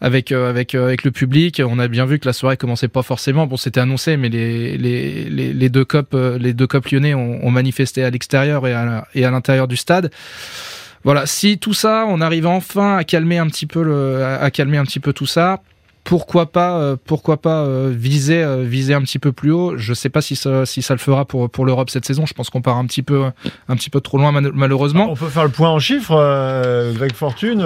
avec 0.00 0.32
euh, 0.32 0.50
avec 0.50 0.74
euh, 0.74 0.84
avec 0.84 1.04
le 1.04 1.10
public. 1.10 1.62
On 1.66 1.78
a 1.78 1.88
bien 1.88 2.04
vu 2.06 2.18
que 2.18 2.26
la 2.26 2.32
soirée 2.32 2.56
commençait 2.56 2.88
pas 2.88 3.02
forcément. 3.02 3.46
Bon, 3.46 3.56
c'était 3.56 3.80
annoncé, 3.80 4.16
mais 4.16 4.28
les 4.28 4.76
les 4.76 5.52
les, 5.52 5.68
deux 5.68 5.84
copes 5.84 6.14
euh, 6.14 6.38
les 6.38 6.52
deux 6.52 6.66
copes 6.66 6.88
lyonnais 6.88 7.14
ont, 7.14 7.44
ont 7.44 7.50
manifesté 7.50 8.04
à 8.04 8.10
l'extérieur 8.10 8.66
et 8.66 8.72
à 8.72 9.06
et 9.14 9.24
à 9.24 9.30
l'intérieur 9.30 9.68
du 9.68 9.76
stade. 9.76 10.10
Voilà, 11.04 11.26
si 11.26 11.58
tout 11.58 11.74
ça, 11.74 12.04
on 12.08 12.20
arrive 12.20 12.46
enfin 12.46 12.96
à 12.96 13.04
calmer 13.04 13.38
un 13.38 13.46
petit 13.46 13.66
peu 13.66 13.82
le 13.82 14.24
à 14.24 14.50
calmer 14.50 14.76
un 14.76 14.84
petit 14.84 15.00
peu 15.00 15.12
tout 15.12 15.26
ça 15.26 15.62
pourquoi 16.06 16.46
pas, 16.46 16.78
euh, 16.78 16.96
pourquoi 17.04 17.36
pas 17.36 17.64
euh, 17.64 17.92
viser, 17.92 18.40
euh, 18.40 18.62
viser 18.62 18.94
un 18.94 19.02
petit 19.02 19.18
peu 19.18 19.32
plus 19.32 19.50
haut. 19.50 19.76
Je 19.76 19.92
sais 19.92 20.08
pas 20.08 20.22
si 20.22 20.36
ça, 20.36 20.64
si 20.64 20.80
ça 20.80 20.94
le 20.94 21.00
fera 21.00 21.24
pour 21.24 21.50
pour 21.50 21.66
l'Europe 21.66 21.90
cette 21.90 22.06
saison. 22.06 22.24
Je 22.26 22.32
pense 22.32 22.48
qu'on 22.48 22.62
part 22.62 22.76
un 22.76 22.86
petit 22.86 23.02
peu, 23.02 23.24
un 23.68 23.76
petit 23.76 23.90
peu 23.90 24.00
trop 24.00 24.16
loin 24.16 24.30
malheureusement. 24.32 25.10
On 25.10 25.16
peut 25.16 25.26
faire 25.26 25.44
le 25.44 25.50
point 25.50 25.68
en 25.68 25.80
chiffres, 25.80 26.14
Greg 26.94 27.12
Fortune. 27.12 27.58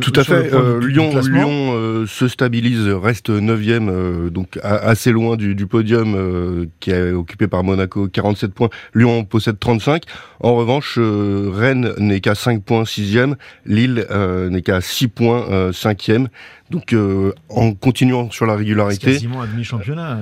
Tout 0.00 0.12
à 0.14 0.24
fait. 0.24 0.50
Lyon, 0.80 1.18
Lyon 1.20 2.06
se 2.06 2.28
stabilise, 2.28 2.86
reste 2.86 3.30
9 3.30 4.30
donc 4.30 4.58
assez 4.62 5.10
loin 5.10 5.36
du, 5.36 5.54
du 5.54 5.66
podium 5.66 6.66
qui 6.80 6.90
est 6.90 7.12
occupé 7.12 7.48
par 7.48 7.64
Monaco, 7.64 8.08
47 8.08 8.52
points. 8.52 8.68
Lyon 8.94 9.24
possède 9.24 9.58
35. 9.58 10.02
En 10.40 10.54
revanche, 10.54 10.98
Rennes 10.98 11.94
n'est 11.96 12.20
qu'à 12.20 12.34
5 12.34 12.62
points, 12.62 12.82
6e. 12.82 13.36
Lille 13.64 14.06
n'est 14.50 14.62
qu'à 14.62 14.82
6 14.82 15.08
points, 15.08 15.70
5e. 15.70 16.26
Donc 16.70 16.92
euh, 16.92 17.32
en 17.48 17.72
continuant 17.74 18.28
sur 18.30 18.44
la 18.44 18.56
régularité, 18.56 19.12
quasiment 19.12 19.42
un 19.42 19.46
demi-championnat. 19.46 20.18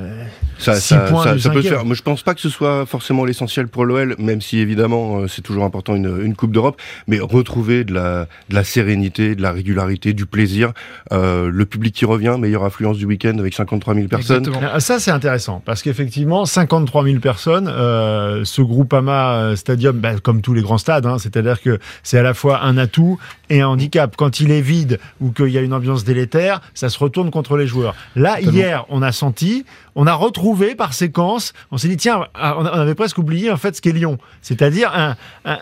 Ça, 0.59 0.75
ça, 0.75 1.07
ça, 1.09 1.39
ça 1.39 1.51
peut 1.51 1.63
faire. 1.63 1.87
Mais 1.87 1.95
je 1.95 2.03
pense 2.03 2.23
pas 2.23 2.35
que 2.35 2.41
ce 2.41 2.51
soit 2.51 2.85
forcément 2.85 3.25
l'essentiel 3.25 3.67
pour 3.69 3.87
l'OL, 3.87 4.15
même 4.19 4.43
si 4.43 4.59
évidemment 4.59 5.21
euh, 5.21 5.29
c'est 5.29 5.41
toujours 5.41 5.65
important 5.65 5.95
une, 5.95 6.21
une 6.23 6.35
Coupe 6.37 6.53
d'Europe. 6.53 6.81
Mais 7.09 7.19
retrouver 7.19 7.85
de 7.85 7.95
la, 7.95 8.27
de 8.51 8.55
la 8.55 8.63
sérénité, 8.63 9.35
de 9.35 9.43
la 9.43 9.53
régularité, 9.53 10.13
du 10.13 10.27
plaisir, 10.27 10.73
euh, 11.13 11.51
le 11.51 11.65
public 11.65 11.95
qui 11.95 12.05
revient, 12.05 12.37
meilleure 12.39 12.65
affluence 12.65 12.99
du 12.99 13.07
week-end 13.07 13.39
avec 13.39 13.55
53 13.55 13.95
000 13.95 14.09
personnes. 14.09 14.51
Ah, 14.63 14.81
ça 14.81 14.99
c'est 14.99 15.11
intéressant 15.11 15.63
parce 15.65 15.83
qu'effectivement 15.83 16.45
53 16.45 17.05
000 17.05 17.21
personnes, 17.21 17.69
euh, 17.69 18.45
ce 18.45 18.61
Groupama 18.61 19.57
Stadium, 19.57 19.99
bah, 19.99 20.19
comme 20.23 20.43
tous 20.43 20.53
les 20.53 20.63
grands 20.63 20.79
stades, 20.79 21.07
hein, 21.07 21.17
c'est-à-dire 21.19 21.63
que 21.63 21.79
c'est 22.03 22.19
à 22.19 22.23
la 22.23 22.35
fois 22.35 22.63
un 22.65 22.77
atout 22.77 23.19
et 23.49 23.63
un 23.63 23.69
handicap. 23.69 24.15
Quand 24.17 24.41
il 24.41 24.51
est 24.51 24.61
vide 24.61 24.99
ou 25.23 25.31
qu'il 25.31 25.49
y 25.49 25.57
a 25.57 25.63
une 25.63 25.73
ambiance 25.73 26.05
délétère 26.05 26.34
ça 26.75 26.89
se 26.89 26.99
retourne 26.99 27.31
contre 27.31 27.57
les 27.57 27.67
joueurs. 27.67 27.95
Là, 28.17 28.41
hier, 28.41 28.85
on 28.89 29.03
a 29.03 29.13
senti, 29.13 29.65
on 29.95 30.07
a 30.07 30.15
retrouvé 30.15 30.75
par 30.75 30.95
séquence, 30.95 31.53
on 31.71 31.79
s'est 31.79 31.89
dit, 31.89 31.97
tiens, 31.97 32.27
ah, 32.35 32.57
on 32.59 32.65
avait 32.65 32.95
presque 32.95 33.19
oublié 33.19 33.51
en 33.51 33.57
fait 33.57 33.77
ce 33.77 33.83
qu'est 33.83 33.93
Lyon. 33.93 34.19
C'est-à-dire 34.43 34.93
un, 34.95 35.17
un 35.45 35.59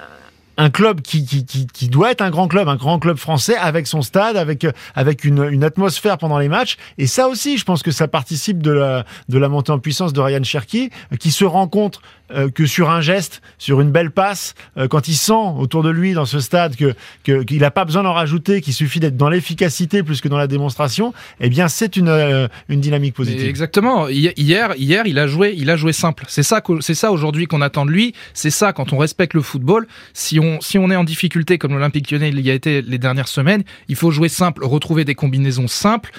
club 0.71 1.01
qui, 1.01 1.25
qui, 1.25 1.45
qui, 1.45 1.67
qui, 1.67 1.89
doit 1.89 2.11
être 2.11 2.23
un 2.23 2.31
grand 2.31 2.49
club, 2.49 2.69
un 2.69 2.77
grand 2.77 2.99
club 2.99 3.17
français 3.17 3.57
avec 3.57 3.87
son 3.87 4.03
stade, 4.03 4.37
avec, 4.37 4.67
avec 4.95 5.25
une, 5.25 5.49
une, 5.51 5.65
atmosphère 5.65 6.19
pendant 6.19 6.39
les 6.39 6.49
matchs. 6.49 6.77
Et 6.99 7.07
ça 7.07 7.29
aussi, 7.29 7.59
je 7.59 7.65
pense 7.65 7.83
que 7.83 7.91
ça 7.91 8.09
participe 8.09 8.63
de 8.63 8.71
la, 8.71 9.05
de 9.29 9.39
la 9.39 9.49
montée 9.49 9.73
en 9.73 9.79
puissance 9.79 10.13
de 10.13 10.21
Ryan 10.21 10.43
Cherky, 10.43 10.91
qui 11.19 11.31
se 11.31 11.45
rend 11.45 11.69
compte 11.69 12.01
euh, 12.35 12.51
que 12.51 12.67
sur 12.67 12.89
un 12.91 13.01
geste, 13.01 13.43
sur 13.59 13.81
une 13.81 13.91
belle 13.91 14.11
passe, 14.11 14.55
euh, 14.79 14.89
quand 14.89 15.07
il 15.09 15.17
sent 15.17 15.33
autour 15.33 15.83
de 15.83 15.91
lui 15.91 16.15
dans 16.15 16.25
ce 16.25 16.41
stade 16.41 16.77
que 16.77 16.95
qu'il 17.25 17.61
n'a 17.61 17.71
pas 17.71 17.85
besoin 17.85 18.05
d'en 18.05 18.15
rajouter, 18.15 18.63
qu'il 18.63 18.73
suffit 18.73 19.01
d'être 19.01 19.17
dans 19.17 19.29
l'efficacité 19.29 20.03
plus 20.03 20.21
que 20.21 20.29
dans 20.29 20.39
la 20.39 20.47
démonstration, 20.47 21.13
eh 21.41 21.51
bien 21.51 21.69
c'est 21.69 21.97
une, 21.97 22.09
euh, 22.09 22.49
une 22.69 22.81
dynamique 22.81 23.15
positive. 23.15 23.47
exactement. 23.47 24.09
Hier, 24.09 24.73
hier, 24.77 25.07
il 25.07 25.19
a 25.19 25.27
joué, 25.27 25.55
il 25.57 25.69
a 25.69 25.77
joué 25.77 25.93
simple. 25.93 26.25
C'est 26.29 26.43
ça, 26.43 26.63
c'est 26.81 26.95
ça 26.95 27.13
aujourd'hui 27.13 27.47
qu'on 27.47 27.61
attend 27.61 27.85
de 27.85 27.91
lui. 27.91 28.15
C'est 28.33 28.51
ça 28.51 28.73
quand 28.73 28.93
on 28.93 28.99
respecte 28.99 29.35
le 29.35 29.43
football. 29.43 29.87
Si 30.15 30.41
on, 30.41 30.42
si 30.61 30.79
on 30.79 30.91
est 30.91 30.97
en 30.97 31.05
difficulté 31.05 31.59
comme 31.59 31.73
l'Olympique 31.73 32.11
Lyonnais 32.11 32.31
il 32.31 32.41
y 32.41 32.51
a 32.51 32.55
été 32.55 32.83
les 32.83 32.99
dernières 32.99 33.29
semaines, 33.29 33.63
il 33.89 33.97
faut 33.97 34.11
jouer 34.11 34.29
simple, 34.29 34.65
retrouver 34.65 35.05
des 35.05 35.15
combinaisons 35.15 35.69
simples, 35.69 36.11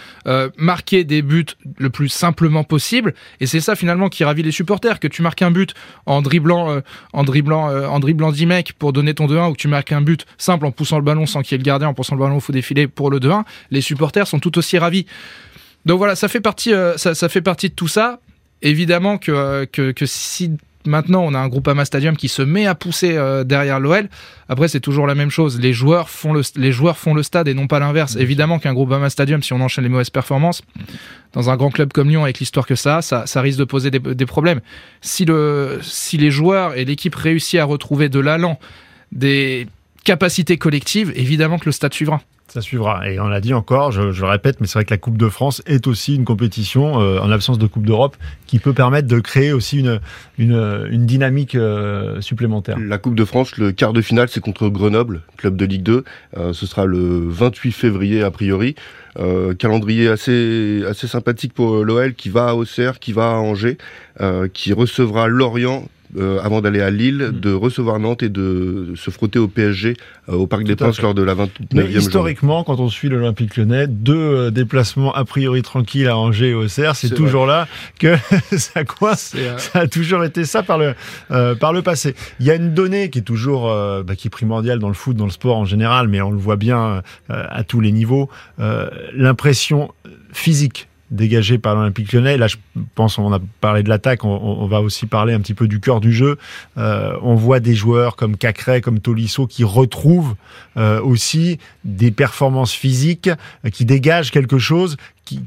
marquer 0.58 1.04
des 1.04 1.22
buts 1.22 1.46
le 1.78 1.90
plus 1.90 2.10
simplement 2.10 2.64
possible. 2.64 3.14
Et 3.40 3.48
c'est 3.48 3.60
ça 3.60 3.76
finalement 3.76 4.10
qui 4.10 4.24
ravit 4.24 4.44
les 4.44 4.52
supporters. 4.52 5.00
Que 5.00 5.08
tu 5.08 5.22
marques 5.22 5.42
un 5.42 5.52
but 5.52 5.74
en 6.06 6.22
dribblant, 6.22 6.72
euh, 6.72 6.82
en 7.14 7.24
dribblant, 7.24 7.70
euh, 7.70 7.88
en 7.88 8.00
dribblant 8.00 8.32
10 8.32 8.46
mecs 8.46 8.74
pour 8.74 8.94
donner 8.94 9.14
ton 9.14 9.28
2-1 9.28 9.50
ou 9.50 9.54
que 9.54 9.58
tu 9.58 9.68
marques 9.68 9.92
un 9.92 10.02
but 10.02 10.26
simple 10.38 10.66
en 10.66 10.72
poussant 10.72 10.98
le 10.98 11.04
ballon 11.04 11.26
sans 11.26 11.42
qu'il 11.42 11.54
y 11.54 11.56
ait 11.56 11.58
le 11.58 11.64
gardien, 11.64 11.88
en 11.88 11.94
poussant 11.94 12.16
le 12.16 12.22
ballon 12.22 12.38
au 12.38 12.40
faux 12.40 12.54
défilé 12.54 12.88
pour 12.88 13.10
le 13.10 13.20
2-1, 13.20 13.44
les 13.72 13.82
supporters 13.82 14.28
sont 14.28 14.40
tout 14.40 14.58
aussi 14.58 14.78
ravis. 14.78 15.06
Donc 15.86 15.98
voilà, 15.98 16.16
ça 16.16 16.28
fait 16.28 16.42
partie, 16.42 16.74
euh, 16.74 16.98
ça, 16.98 17.30
fait 17.30 17.42
partie 17.42 17.70
de 17.70 17.76
tout 17.76 17.88
ça. 17.88 18.20
Évidemment 18.62 19.18
que, 19.18 19.66
que 19.66 20.06
si 20.06 20.52
maintenant 20.86 21.24
on 21.24 21.34
a 21.34 21.40
un 21.40 21.48
groupe 21.48 21.68
Ama 21.68 21.86
Stadium 21.86 22.16
qui 22.16 22.28
se 22.28 22.42
met 22.42 22.66
à 22.66 22.76
pousser 22.76 23.16
euh, 23.18 23.44
derrière 23.44 23.80
l'OL. 23.80 24.10
Après 24.50 24.68
c'est 24.68 24.80
toujours 24.80 25.08
la 25.08 25.16
même 25.16 25.30
chose. 25.30 25.60
Les 25.60 25.74
joueurs 25.74 26.10
font 26.10 26.34
le, 26.34 26.42
les 26.56 26.72
joueurs 26.72 26.98
font 26.98 27.14
le 27.14 27.24
stade 27.24 27.48
et 27.48 27.54
non 27.54 27.68
pas 27.68 27.80
l'inverse. 27.80 28.16
Évidemment 28.16 28.60
qu'un 28.60 28.74
groupe 28.74 28.92
Ama 28.92 29.10
Stadium, 29.10 29.42
si 29.42 29.54
on 29.54 29.62
enchaîne 29.62 29.84
les 29.84 29.90
mauvaises 29.90 30.10
performances, 30.10 30.62
dans 31.34 31.50
un 31.50 31.58
grand 31.58 31.72
club 31.72 31.92
comme 31.94 32.10
Lyon 32.10 32.24
avec 32.24 32.40
l'histoire 32.40 32.66
que 32.66 32.76
ça, 32.76 33.02
ça, 33.02 33.26
ça 33.26 33.42
risque 33.42 33.60
de 33.60 33.66
poser 33.66 33.92
des, 33.92 34.00
des, 34.00 34.26
problèmes. 34.26 34.62
Si 35.02 35.26
le, 35.26 35.80
si 35.82 36.18
les 36.18 36.32
joueurs 36.32 36.78
et 36.78 36.86
l'équipe 36.86 37.16
réussissent 37.16 37.60
à 37.60 37.66
retrouver 37.66 38.10
de 38.10 38.20
l'allant, 38.20 38.60
des 39.12 39.68
capacités 40.04 40.58
collectives, 40.58 41.12
évidemment 41.16 41.58
que 41.58 41.66
le 41.66 41.72
stade 41.72 41.94
suivra. 41.94 42.22
Ça 42.54 42.62
suivra. 42.62 43.10
Et 43.10 43.20
on 43.20 43.30
l'a 43.30 43.42
dit 43.42 43.56
encore, 43.56 43.92
je, 43.92 44.02
le 44.02 44.28
répète, 44.28 44.62
mais 44.62 44.68
c'est 44.68 44.74
vrai 44.74 44.86
que 44.86 44.94
la 44.94 45.00
Coupe 45.00 45.18
de 45.18 45.28
France 45.28 45.64
est 45.66 45.88
aussi 45.88 46.14
une 46.14 46.24
compétition, 46.24 47.02
euh, 47.02 47.18
en 47.18 47.26
l'absence 47.26 47.58
de 47.58 47.66
Coupe 47.66 47.84
d'Europe, 47.84 48.16
qui 48.46 48.60
peut 48.60 48.74
permettre 48.74 49.08
de 49.08 49.20
créer 49.20 49.52
aussi 49.52 49.84
une, 50.38 51.06
dynamique 51.08 51.56
euh, 51.56 52.22
supplémentaire. 52.22 52.78
La 52.78 53.00
Coupe 53.00 53.16
de 53.16 53.26
France, 53.26 53.58
le 53.58 53.72
quart 53.72 53.92
de 53.92 54.02
finale, 54.02 54.30
c'est 54.30 54.40
contre 54.40 54.70
Grenoble, 54.70 55.24
club 55.36 55.56
de 55.56 55.66
Ligue 55.66 55.82
2. 55.82 56.04
Euh, 56.38 56.54
ce 56.54 56.68
sera 56.68 56.86
le 56.86 57.28
28 57.28 57.72
février, 57.72 58.22
a 58.22 58.30
priori. 58.30 58.76
Calendrier 59.58 60.08
assez, 60.08 60.84
assez 60.88 61.08
sympathique 61.08 61.54
pour 61.54 61.84
l'OL, 61.84 62.14
qui 62.14 62.30
va 62.30 62.50
à 62.50 62.54
Auxerre, 62.54 63.00
qui 63.00 63.14
va 63.14 63.32
à 63.32 63.36
Angers, 63.36 63.78
qui 64.54 64.74
recevra 64.74 65.28
Lorient, 65.28 65.88
euh, 66.18 66.40
avant 66.42 66.62
d'aller 66.62 66.82
à 66.82 66.90
Lille, 66.90 67.32
Mm. 67.34 67.40
de 67.40 67.54
recevoir 67.54 68.00
Nantes 68.00 68.24
et 68.24 68.30
de 68.30 68.94
se 68.96 69.10
frotter 69.12 69.40
au 69.40 69.48
PSG 69.48 69.96
euh, 70.30 70.34
au 70.34 70.48
Parc 70.48 70.64
des 70.64 70.76
Tout 70.76 70.84
Princes 70.86 71.02
lors 71.02 71.14
de 71.14 71.22
la 71.24 71.34
29e 71.36 71.50
Mais 71.74 71.82
journée. 71.82 71.98
historiquement, 71.98 72.64
quand 72.64 72.80
on 72.80 72.90
suit 72.90 73.10
l'Olympique 73.10 73.56
lyonnais, 73.58 73.88
deux 73.88 74.14
euh, 74.16 74.52
déplacements 74.52 75.14
a 75.14 75.26
priori 75.26 75.62
tranquilles 75.62 76.08
à 76.08 76.18
Angers 76.18 76.50
et 76.50 76.54
Auxerre, 76.54 76.96
c'est 76.96 77.08
C'est 77.08 77.16
toujours 77.16 77.46
là 77.46 77.68
que 78.00 78.16
ça 78.58 78.84
coince. 78.84 79.36
Ça 79.58 79.80
a 79.80 79.88
toujours 79.88 80.24
été 80.24 80.46
ça 80.46 80.64
par 80.64 80.78
le, 80.78 80.94
euh, 81.32 81.56
par 81.56 81.74
le 81.74 81.82
passé. 81.82 82.16
Il 82.40 82.46
y 82.46 82.52
a 82.52 82.56
une 82.56 82.74
donnée 82.74 83.10
qui 83.10 83.20
est 83.20 83.24
toujours 83.24 83.70
euh, 83.70 84.04
bah, 84.04 84.16
qui 84.16 84.28
est 84.28 84.30
primordiale 84.30 84.80
dans 84.80 84.88
le 84.90 84.94
foot, 84.94 85.16
dans 85.16 85.26
le 85.26 85.32
sport 85.32 85.58
en 85.58 85.66
général, 85.66 86.08
mais 86.08 86.22
on 86.22 86.32
le 86.32 86.38
voit 86.38 86.56
bien 86.58 87.02
euh, 87.30 87.46
à 87.50 87.64
tous 87.64 87.80
les 87.82 87.92
niveaux. 87.92 88.30
Euh, 88.60 88.90
L'impression 89.16 89.92
physique 90.32 90.88
dégagée 91.14 91.58
par 91.58 91.76
l'Olympique 91.76 92.12
lyonnais. 92.12 92.38
Là, 92.38 92.48
je 92.48 92.58
pense, 92.96 93.18
on 93.18 93.32
a 93.32 93.40
parlé 93.62 93.84
de 93.84 93.90
l'attaque, 93.90 94.26
on, 94.26 94.30
on 94.30 94.68
va 94.68 94.82
aussi 94.82 95.06
parler 95.06 95.34
un 95.34 95.40
petit 95.40 95.54
peu 95.54 95.68
du 95.68 95.80
cœur 95.80 96.02
du 96.02 96.12
jeu. 96.12 96.38
Euh, 96.78 97.16
on 97.22 97.36
voit 97.36 97.60
des 97.60 97.76
joueurs 97.76 98.16
comme 98.16 98.36
Cacré, 98.36 98.82
comme 98.82 99.00
Tolisso 99.00 99.48
qui 99.48 99.64
retrouvent 99.64 100.36
euh, 100.78 101.02
aussi 101.02 101.60
des 101.86 102.12
performances 102.12 102.74
physiques, 102.74 103.30
euh, 103.66 103.70
qui 103.70 103.86
dégagent 103.86 104.32
quelque 104.32 104.58
chose 104.58 104.98
qui 105.26 105.42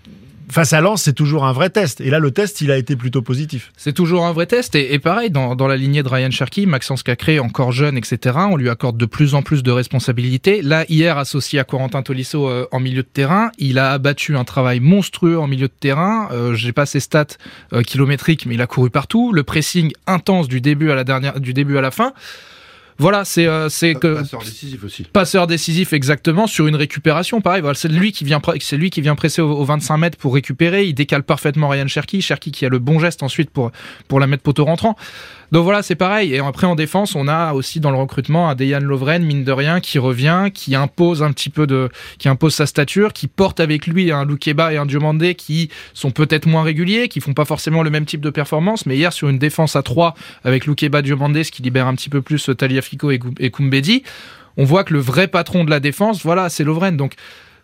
face 0.51 0.73
à 0.73 0.81
Lens, 0.81 1.03
c'est 1.03 1.13
toujours 1.13 1.45
un 1.45 1.53
vrai 1.53 1.71
test. 1.71 2.01
Et 2.01 2.11
là, 2.11 2.19
le 2.19 2.31
test, 2.31 2.61
il 2.61 2.71
a 2.71 2.77
été 2.77 2.97
plutôt 2.97 3.23
positif. 3.23 3.73
C'est 3.77 3.93
toujours 3.93 4.25
un 4.25 4.33
vrai 4.33 4.47
test. 4.47 4.75
Et, 4.75 4.99
pareil, 4.99 5.31
dans, 5.31 5.55
dans 5.55 5.67
la 5.67 5.77
lignée 5.77 6.03
de 6.03 6.09
Ryan 6.09 6.31
Cherky, 6.31 6.67
Maxence 6.67 7.03
Cacré, 7.03 7.39
encore 7.39 7.73
jeune, 7.73 7.97
etc., 7.97 8.37
on 8.51 8.57
lui 8.57 8.69
accorde 8.69 8.97
de 8.97 9.07
plus 9.07 9.35
en 9.35 9.43
plus 9.43 9.63
de 9.63 9.71
responsabilités. 9.71 10.63
Là, 10.63 10.85
hier, 10.89 11.19
associé 11.19 11.59
à 11.59 11.65
Corentin 11.65 12.03
Tolisso 12.03 12.49
euh, 12.49 12.67
en 12.73 12.81
milieu 12.81 13.03
de 13.03 13.09
terrain, 13.09 13.51
il 13.59 13.79
a 13.79 13.93
abattu 13.93 14.37
un 14.37 14.45
travail 14.45 14.81
monstrueux 14.81 15.39
en 15.39 15.47
milieu 15.47 15.69
de 15.69 15.73
terrain. 15.79 16.29
Euh, 16.33 16.55
J'ai 16.55 16.73
pas 16.73 16.87
ses 16.87 17.01
stats 17.01 17.27
euh, 17.73 17.83
kilométriques, 17.83 18.47
mais 18.47 18.55
il 18.55 18.63
a 18.63 18.67
couru 18.67 18.91
partout. 18.91 19.33
Le 19.33 19.43
pressing 19.43 19.93
intense 20.07 20.49
du 20.49 20.61
début 20.61 20.91
à 20.91 20.95
la, 20.95 21.05
dernière, 21.05 21.41
du 21.41 21.55
début 21.55 21.77
à 21.77 21.81
la 21.81 21.91
fin. 21.91 22.13
Voilà, 22.99 23.25
c'est 23.27 23.47
euh, 23.47 23.69
c'est 23.69 23.95
que 23.95 24.15
Passeur 24.15 24.41
décisif 24.43 24.85
aussi. 24.85 25.03
passeur 25.05 25.47
décisif 25.47 25.93
exactement 25.93 26.47
sur 26.47 26.67
une 26.67 26.77
récupération 26.77 27.41
pareil 27.43 27.61
voilà, 27.61 27.75
c'est 27.75 27.89
lui 27.89 28.11
qui 28.13 28.25
vient 28.25 28.41
c'est 28.61 28.77
lui 28.79 28.89
qui 28.91 29.03
vient 29.03 29.15
presser 29.15 29.43
au, 29.43 29.51
au 29.51 29.65
25 29.65 29.97
mètres 29.99 30.17
pour 30.19 30.33
récupérer 30.35 30.85
il 30.87 30.95
décale 30.95 31.23
parfaitement 31.23 31.69
Ryan 31.69 31.87
Cherky 31.89 32.23
Cherky 32.23 32.53
qui 32.53 32.65
a 32.65 32.71
le 32.71 32.79
bon 32.79 32.99
geste 32.99 33.23
ensuite 33.23 33.51
pour 33.51 33.71
pour 34.09 34.19
la 34.19 34.27
mettre 34.27 34.43
poteau 34.43 34.65
rentrant 34.65 34.97
donc 35.53 35.65
voilà 35.65 35.83
c'est 35.83 35.95
pareil 35.95 36.35
et 36.35 36.39
après 36.39 36.67
en 36.67 36.75
défense 36.75 37.15
on 37.15 37.29
a 37.29 37.53
aussi 37.53 37.81
dans 37.81 37.91
le 37.91 37.97
recrutement 37.97 38.49
un 38.49 38.55
Dejan 38.55 38.81
Lovren 38.81 39.23
mine 39.23 39.45
de 39.45 39.53
rien 39.53 39.81
qui 39.81 39.99
revient 39.99 40.49
qui 40.53 40.75
impose 40.75 41.23
un 41.23 41.33
petit 41.33 41.51
peu 41.51 41.67
de 41.67 41.89
qui 42.19 42.29
impose 42.29 42.55
sa 42.55 42.67
stature 42.67 43.13
qui 43.13 43.27
porte 43.27 43.61
avec 43.61 43.87
lui 43.87 44.11
un 44.11 44.25
Loukeba 44.25 44.73
et 44.73 44.77
un 44.77 44.87
Diomandé 44.87 45.35
qui 45.35 45.71
sont 45.95 46.11
peut-être 46.11 46.47
moins 46.47 46.63
réguliers 46.63 47.09
qui 47.09 47.21
font 47.21 47.35
pas 47.35 47.45
forcément 47.45 47.83
le 47.83 47.91
même 47.91 48.07
type 48.07 48.21
de 48.21 48.31
performance 48.31 48.87
mais 48.87 48.97
hier 48.97 49.13
sur 49.13 49.29
une 49.29 49.39
défense 49.39 49.77
à 49.77 49.83
3 49.83 50.15
avec 50.45 50.67
Loukeba 50.67 51.03
Diomandé 51.03 51.45
ce 51.45 51.53
qui 51.53 51.63
libère 51.63 51.87
un 51.87 51.95
petit 51.95 52.09
peu 52.09 52.23
plus 52.23 52.49
euh, 52.49 52.55
Taliafico 52.55 53.11
et 53.11 53.51
Koumbedi 53.51 54.03
on 54.57 54.65
voit 54.65 54.85
que 54.85 54.95
le 54.95 55.01
vrai 55.01 55.29
patron 55.29 55.65
de 55.65 55.71
la 55.71 55.81
défense, 55.81 56.23
voilà, 56.23 56.49
c'est 56.49 56.65
Lovren. 56.65 56.97
Donc 56.97 57.15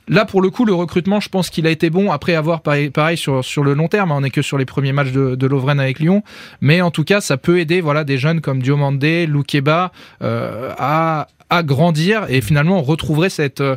là, 0.08 0.24
pour 0.24 0.42
le 0.42 0.50
coup, 0.50 0.64
le 0.64 0.74
recrutement, 0.74 1.20
je 1.20 1.28
pense 1.28 1.50
qu'il 1.50 1.66
a 1.66 1.70
été 1.70 1.90
bon 1.90 2.10
après 2.10 2.34
avoir 2.34 2.60
pareil, 2.62 3.16
sur, 3.16 3.42
le 3.62 3.74
long 3.74 3.88
terme. 3.88 4.12
hein, 4.12 4.16
On 4.16 4.20
n'est 4.22 4.30
que 4.30 4.42
sur 4.42 4.58
les 4.58 4.64
premiers 4.64 4.92
matchs 4.92 5.12
de, 5.12 5.34
de 5.34 5.80
avec 5.80 5.98
Lyon, 5.98 6.22
mais 6.60 6.80
en 6.80 6.90
tout 6.90 7.04
cas, 7.04 7.20
ça 7.20 7.36
peut 7.36 7.58
aider, 7.60 7.80
voilà, 7.80 8.04
des 8.04 8.18
jeunes 8.18 8.40
comme 8.40 8.62
Diomandé, 8.62 9.26
Loukeba 9.26 9.92
euh, 10.22 10.72
à 10.78 11.28
à 11.52 11.62
grandir 11.62 12.24
et 12.30 12.40
finalement 12.40 12.78
on 12.78 12.82
retrouverait 12.82 13.28
cette 13.28 13.60
euh, 13.60 13.76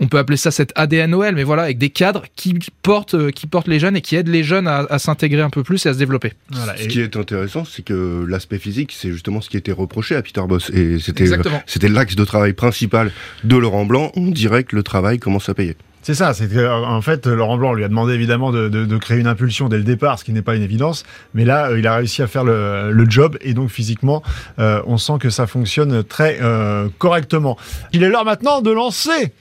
on 0.00 0.06
peut 0.08 0.18
appeler 0.18 0.36
ça 0.36 0.50
cette 0.50 0.72
ADN 0.76 1.14
OL, 1.14 1.34
mais 1.34 1.44
voilà, 1.44 1.62
avec 1.64 1.78
des 1.78 1.90
cadres 1.90 2.24
qui 2.36 2.54
portent, 2.82 3.14
euh, 3.14 3.30
qui 3.30 3.46
portent 3.46 3.68
les 3.68 3.78
jeunes 3.78 3.96
et 3.96 4.00
qui 4.00 4.16
aident 4.16 4.28
les 4.28 4.44
jeunes 4.44 4.66
à, 4.68 4.78
à 4.90 4.98
s'intégrer 4.98 5.42
un 5.42 5.50
peu 5.50 5.62
plus 5.62 5.84
et 5.86 5.88
à 5.88 5.94
se 5.94 5.98
développer. 5.98 6.32
Voilà. 6.50 6.76
Ce 6.76 6.84
Et- 6.84 6.88
qui 6.88 7.00
est 7.00 7.16
intéressant, 7.16 7.64
c'est 7.64 7.82
que 7.84 8.24
l'aspect 8.28 8.58
physique, 8.58 8.92
c'est 8.96 9.10
justement 9.10 9.40
ce 9.40 9.48
qui 9.50 9.56
était 9.56 9.72
reproché 9.72 10.14
à 10.16 10.22
Peter 10.22 10.42
Boss. 10.48 10.70
Et 10.70 10.98
c'était 10.98 11.24
Exactement. 11.24 11.62
c'était 11.66 11.88
l'axe 11.88 12.14
de 12.16 12.24
travail 12.24 12.52
principal 12.52 13.10
de 13.44 13.56
Laurent 13.56 13.84
Blanc. 13.84 14.12
On 14.16 14.28
dirait 14.28 14.64
que 14.64 14.76
le 14.76 14.82
travail 14.82 15.18
commence 15.18 15.48
à 15.48 15.54
payer. 15.54 15.76
C'est 16.00 16.14
ça, 16.14 16.32
c'est 16.32 16.48
que, 16.48 16.66
en 16.84 17.02
fait 17.02 17.26
Laurent 17.26 17.58
Blanc 17.58 17.74
lui 17.74 17.84
a 17.84 17.88
demandé 17.88 18.14
évidemment 18.14 18.50
de, 18.52 18.68
de- 18.68 18.86
de 18.86 18.96
créer 18.96 19.18
une 19.18 19.26
impulsion 19.26 19.68
dès 19.68 19.76
le 19.76 19.82
départ, 19.82 20.18
ce 20.18 20.24
qui 20.24 20.32
n'est 20.32 20.42
pas 20.42 20.54
une 20.54 20.62
évidence, 20.62 21.04
mais 21.34 21.44
là 21.44 21.70
euh, 21.70 21.78
il 21.78 21.86
a 21.86 21.96
réussi 21.96 22.22
à 22.22 22.26
faire 22.28 22.44
le, 22.44 22.92
le 22.92 23.10
job 23.10 23.36
et 23.42 23.52
donc 23.52 23.68
physiquement 23.68 24.22
euh, 24.58 24.80
on 24.86 24.96
sent 24.96 25.14
que 25.20 25.28
ça 25.28 25.46
fonctionne 25.46 26.02
très 26.04 26.38
euh, 26.40 26.88
correctement. 26.98 27.58
Il 27.92 28.04
est 28.04 28.08
l'heure 28.08 28.24
maintenant 28.24 28.62
de 28.62 28.70
lancer 28.70 29.32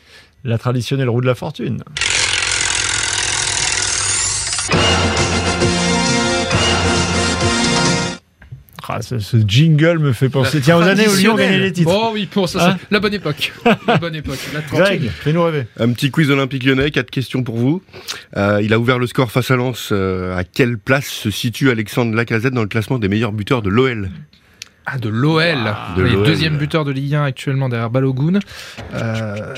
la 0.47 0.57
traditionnelle 0.57 1.09
roue 1.09 1.21
de 1.21 1.27
la 1.27 1.35
fortune. 1.35 1.83
Ah, 8.89 9.01
ce, 9.01 9.19
ce 9.19 9.35
jingle 9.45 9.99
me 9.99 10.13
fait 10.13 10.29
penser 10.29 10.61
tiens 10.61 10.77
aux 10.77 10.81
années 10.83 11.09
où 11.09 11.13
Lyon 11.15 11.35
gagnait 11.35 11.59
les 11.59 11.73
titres. 11.73 11.91
Bon 11.91 12.13
oui, 12.13 12.25
pour 12.25 12.47
ça, 12.47 12.69
Hein 12.71 12.77
la 12.89 13.01
bonne 13.01 13.13
époque. 13.13 13.51
la 13.85 13.97
bonne 13.97 14.15
époque. 14.15 14.39
La 14.53 14.61
Greg, 14.61 15.09
fais-nous 15.09 15.43
rêver. 15.43 15.65
Un 15.77 15.91
petit 15.91 16.09
quiz 16.09 16.31
olympique 16.31 16.63
lyonnais, 16.63 16.89
quatre 16.91 17.11
questions 17.11 17.43
pour 17.43 17.57
vous. 17.57 17.81
Euh, 18.37 18.61
il 18.63 18.71
a 18.73 18.79
ouvert 18.79 18.97
le 18.97 19.05
score 19.05 19.29
face 19.29 19.51
à 19.51 19.57
Lens. 19.57 19.89
Euh, 19.91 20.37
à 20.37 20.45
quelle 20.45 20.77
place 20.77 21.07
se 21.07 21.29
situe 21.29 21.69
Alexandre 21.69 22.15
Lacazette 22.15 22.53
dans 22.53 22.61
le 22.61 22.69
classement 22.69 22.97
des 22.97 23.09
meilleurs 23.09 23.33
buteurs 23.33 23.61
de 23.61 23.69
l'OL 23.69 24.09
Ah, 24.89 24.97
de 24.97 25.09
l'OL. 25.09 25.43
De 25.97 26.01
Les 26.01 26.11
l'OL. 26.11 26.25
deuxième 26.25 26.57
buteur 26.57 26.85
de 26.85 26.91
Ligue 26.91 27.13
1 27.15 27.23
actuellement 27.23 27.67
derrière 27.67 27.89
Balogun. 27.89 28.39
Euh, 28.93 29.53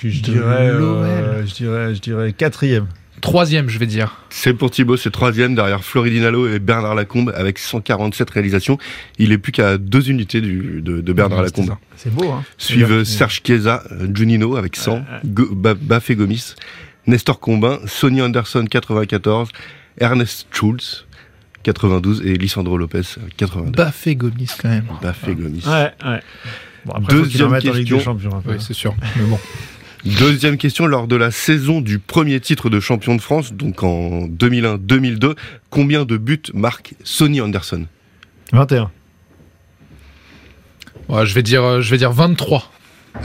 Que 0.00 0.08
je 0.10 0.20
De 0.20 0.32
dirais, 0.32 0.72
l'OL. 0.72 1.06
euh, 1.06 1.46
je 1.46 1.54
dirais, 1.54 1.94
je 1.94 2.00
dirais 2.00 2.32
quatrième. 2.32 2.86
troisième, 3.20 3.68
je 3.68 3.78
vais 3.78 3.86
dire. 3.86 4.16
C'est 4.30 4.52
pour 4.52 4.70
Thibaut, 4.72 4.96
c'est 4.96 5.10
troisième 5.12 5.54
derrière 5.54 5.84
Floridinalo 5.84 6.48
et 6.48 6.58
Bernard 6.58 6.94
Lacombe 6.96 7.32
avec 7.36 7.58
147 7.60 8.28
réalisations. 8.30 8.76
Il 9.18 9.30
est 9.32 9.38
plus 9.38 9.52
qu'à 9.52 9.78
deux 9.78 10.10
unités 10.10 10.40
du, 10.40 10.82
de, 10.82 11.00
de 11.00 11.12
Bernard 11.12 11.38
Ouais, 11.38 11.44
Lacombe. 11.44 11.74
C'est 11.96 12.12
beau, 12.12 12.30
hein 12.32 12.42
Suivent. 12.58 13.04
Serge 13.04 13.40
Chiesa, 13.46 13.82
Junino 14.12 14.56
avec 14.56 14.74
100, 14.76 14.92
Ouais, 14.92 14.98
ouais. 14.98 15.04
Go- 15.24 15.54
Ba- 15.54 15.74
Bafé 15.74 16.16
Gomis, 16.16 16.54
Nestor 17.06 17.38
Combin, 17.38 17.78
Sonny 17.86 18.20
Anderson 18.20 18.64
94, 18.68 19.48
Ernest 19.98 20.46
Schulz 20.50 21.06
92 21.64 22.22
et 22.24 22.34
Lisandro 22.36 22.78
Lopez 22.78 23.02
82. 23.36 23.72
Baffé 23.72 24.14
Gomis 24.14 24.48
quand 24.60 24.68
même. 24.68 24.86
Bafé 25.02 25.34
Gomis. 25.34 25.64
Ouais, 25.66 25.90
ouais. 26.04 26.20
Bon, 26.84 26.92
après, 26.92 27.14
Deuxième 27.14 27.52
question. 27.58 27.96
des 27.96 28.02
Champions. 28.04 28.42
Oui, 28.46 28.56
c'est 28.60 28.74
sûr. 28.74 28.94
Mais 29.16 29.24
bon. 29.24 29.38
Deuxième 30.04 30.58
question, 30.58 30.86
lors 30.86 31.06
de 31.08 31.16
la 31.16 31.30
saison 31.30 31.80
du 31.80 31.98
premier 31.98 32.38
titre 32.38 32.68
de 32.68 32.78
champion 32.78 33.16
de 33.16 33.22
France, 33.22 33.54
donc 33.54 33.82
en 33.82 34.28
2001-2002, 34.28 35.34
combien 35.70 36.04
de 36.04 36.18
buts 36.18 36.42
marque 36.52 36.94
Sonny 37.04 37.40
Anderson? 37.40 37.86
21. 38.52 38.90
Ouais, 41.08 41.24
je 41.24 41.34
vais 41.34 41.42
dire, 41.42 41.62
euh, 41.62 41.80
je 41.80 41.90
vais 41.90 41.96
dire 41.96 42.12
23. 42.12 42.70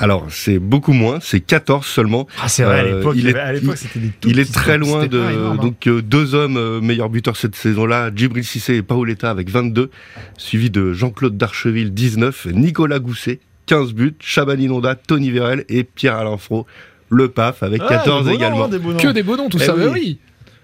Alors, 0.02 0.28
c'est 0.30 0.60
beaucoup 0.60 0.94
moins, 0.94 1.20
c'est 1.22 1.40
14 1.42 1.86
seulement. 1.86 2.28
Ah, 2.42 2.48
c'est 2.48 2.64
vrai, 2.64 2.80
à 2.80 2.84
Euh, 2.84 2.98
l'époque, 2.98 3.16
il 3.18 3.28
il 3.30 3.38
à 3.38 3.52
l'époque, 3.54 3.78
c'était 3.78 4.00
des 4.00 4.10
tout 4.10 4.30
Il 4.30 4.40
est 4.40 4.52
très 4.52 4.78
loin 4.78 5.08
de 5.08 5.18
énorme, 5.20 5.58
hein. 5.60 5.62
donc 5.62 5.88
euh, 5.88 6.02
deux 6.02 6.36
hommes 6.36 6.58
euh, 6.58 6.80
meilleurs 6.82 7.10
buteurs 7.10 7.36
cette 7.36 7.56
saison-là, 7.56 8.10
Djibril 8.16 8.44
Cissé 8.46 8.76
et 8.76 8.82
Paoletta 8.82 9.30
avec 9.30 9.50
22, 9.50 9.90
suivi 10.38 10.70
de 10.70 10.94
Jean-Claude 10.94 11.38
Darcheville 11.38 11.94
19, 11.94 12.48
Nicolas 12.54 13.00
Gousset 13.00 13.40
15 13.66 13.94
buts, 13.94 14.16
Chabani 14.20 14.68
Nonda, 14.68 14.96
Tony 14.96 15.32
Vérel 15.32 15.66
et 15.70 15.84
Pierre-Alain 15.84 16.38
Fro, 16.38 16.66
le 17.10 17.28
PAF 17.30 17.62
avec 17.64 17.82
Ah, 17.86 17.90
14 17.90 18.06
des 18.06 18.24
beaux 18.24 18.30
noms, 18.32 18.36
également. 18.36 18.68
des 18.68 18.80
beaux 18.80 18.92
noms. 18.94 19.00
Que 19.00 19.08
des 19.10 19.24
beaux 19.24 19.38
noms, 19.38 19.50
tout 19.50 19.58
Eh 19.62 19.66
ça. 19.66 19.76
oui. 19.76 19.82
mais 19.84 19.90
oui. 19.92 20.20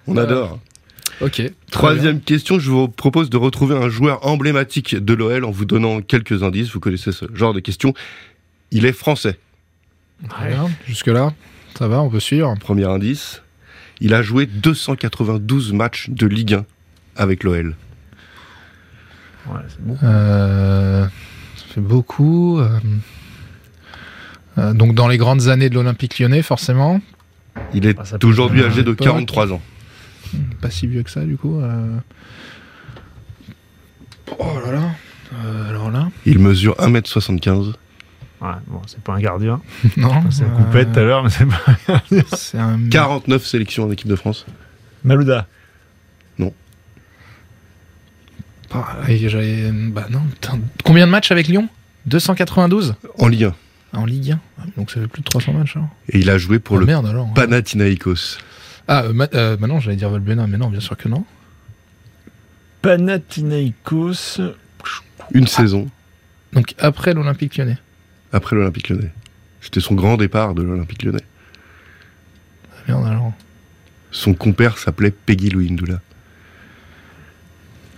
On 0.08 0.18
Euh, 0.18 0.24
adore. 0.24 0.60
Ok. 1.22 1.42
Troisième 1.72 2.20
question, 2.20 2.60
je 2.60 2.70
vous 2.70 2.88
propose 2.88 3.30
de 3.30 3.38
retrouver 3.38 3.76
un 3.76 3.90
joueur 3.90 4.26
emblématique 4.26 4.96
de 4.96 5.14
l'OL 5.14 5.46
en 5.46 5.52
vous 5.52 5.66
donnant 5.66 6.02
quelques 6.02 6.44
indices. 6.44 6.72
Vous 6.72 6.80
connaissez 6.80 7.12
ce 7.12 7.26
genre 7.34 7.54
de 7.54 7.60
questions. 7.60 7.94
Il 8.72 8.86
est 8.86 8.92
français. 8.94 9.38
Très 10.30 10.50
bien. 10.50 10.70
Jusque 10.88 11.08
là, 11.08 11.34
ça 11.78 11.88
va, 11.88 12.02
on 12.02 12.10
peut 12.10 12.20
suivre. 12.20 12.54
Premier 12.60 12.86
indice. 12.86 13.42
Il 14.02 14.14
a 14.14 14.22
joué 14.22 14.46
292 14.46 15.72
matchs 15.74 16.10
de 16.10 16.28
Ligue 16.28 16.54
1 16.56 16.66
avec 17.16 17.44
l'OL. 17.44 17.76
Ouais, 19.48 19.60
c'est 19.70 19.82
bon. 19.86 19.98
Euh, 20.04 21.06
ça 21.56 21.64
fait 21.74 21.82
beaucoup. 21.82 22.60
euh, 22.60 22.80
euh, 24.58 24.74
donc 24.74 24.96
dans 24.96 25.08
les 25.08 25.18
grandes 25.18 25.48
années 25.48 25.70
de 25.70 25.76
l'Olympique 25.76 26.18
lyonnais, 26.20 26.42
forcément. 26.42 27.00
Il 27.74 27.86
est 27.86 27.98
Ah, 28.00 28.18
aujourd'hui 28.24 28.64
âgé 28.64 28.84
de 28.84 28.92
un 28.92 28.96
peu- 28.96 29.04
43 29.06 29.54
ans. 29.54 29.62
Pas 30.62 30.70
si 30.72 30.88
vieux 30.88 31.04
que 31.04 31.10
ça, 31.12 31.24
du 31.24 31.38
coup. 31.38 31.60
euh. 31.62 31.98
Oh 34.40 34.60
là 34.66 34.72
là. 34.72 34.92
Euh, 35.46 35.70
alors 35.70 35.92
là. 35.92 36.10
Il 36.26 36.40
mesure 36.40 36.76
1m75 36.80 37.74
Ouais, 38.42 38.50
bon, 38.68 38.82
c'est 38.88 39.00
pas 39.02 39.14
un 39.14 39.20
gardien. 39.20 39.62
Non, 39.98 40.30
C'est 40.30 40.44
un 40.44 40.50
coupette 40.50 40.92
tout 40.94 41.00
à 41.00 41.04
l'heure, 41.04 41.24
mais 41.24 41.30
c'est 41.30 41.46
pas 41.46 41.62
un 41.68 41.76
gardien. 41.94 42.24
C'est 42.36 42.58
un. 42.60 42.80
49 42.90 43.46
sélections 43.46 43.86
en 43.86 43.92
équipe 43.92 44.08
de 44.08 44.16
France. 44.16 44.46
Malouda. 45.04 45.48
Ah, 48.72 48.98
et 49.08 49.30
j'avais- 49.30 49.72
Bah 49.72 50.08
non, 50.10 50.20
putain. 50.22 50.60
Combien 50.84 51.06
de 51.06 51.12
matchs 51.12 51.32
avec 51.32 51.48
Lyon? 51.48 51.70
292 52.08 52.96
En 53.20 53.28
Ligue 53.30 53.46
1. 53.46 53.56
en 53.98 54.06
Ligue 54.06 54.32
1. 54.34 54.40
Ah, 54.60 54.64
Donc 54.76 54.92
ça 54.92 55.00
fait 55.00 55.08
plus 55.08 55.22
de 55.22 55.26
300 55.26 55.54
matchs. 55.54 55.78
alors. 55.78 55.88
Et 56.10 56.20
il 56.20 56.30
a 56.30 56.38
joué 56.38 56.60
pour 56.60 56.76
Ah, 56.78 56.80
le 56.82 56.86
merde 56.86 57.06
alors. 57.08 57.32
Panathinaikos. 57.34 58.38
Ah, 58.88 59.04
euh, 59.04 59.14
ma- 59.14 59.30
euh, 59.34 59.56
bah 59.56 59.68
non, 59.68 59.80
j'allais 59.80 59.96
dire 59.96 60.10
Valbuena, 60.10 60.46
mais 60.48 60.58
non, 60.58 60.70
bien 60.70 60.82
sûr 60.82 60.98
que 60.98 61.08
non. 61.08 61.24
Panathinaikos. 62.82 64.42
Une 65.32 65.48
saison 65.48 65.88
Donc 66.54 66.76
après 66.80 67.14
l'Olympique 67.14 67.56
lyonnais. 67.58 67.78
Après 68.36 68.56
l'Olympique 68.56 68.90
lyonnais. 68.90 69.12
C'était 69.62 69.80
son 69.80 69.96
grand 69.96 70.18
départ 70.18 70.54
de 70.54 70.62
l'Olympique 70.62 71.04
lyonnais. 71.04 71.24
Ah, 72.72 72.76
merde 72.88 73.08
alors. 73.08 73.32
Son 74.12 74.34
compère 74.34 74.78
s'appelait 74.78 75.12
Peggy 75.12 75.50
Louindoula. 75.50 76.00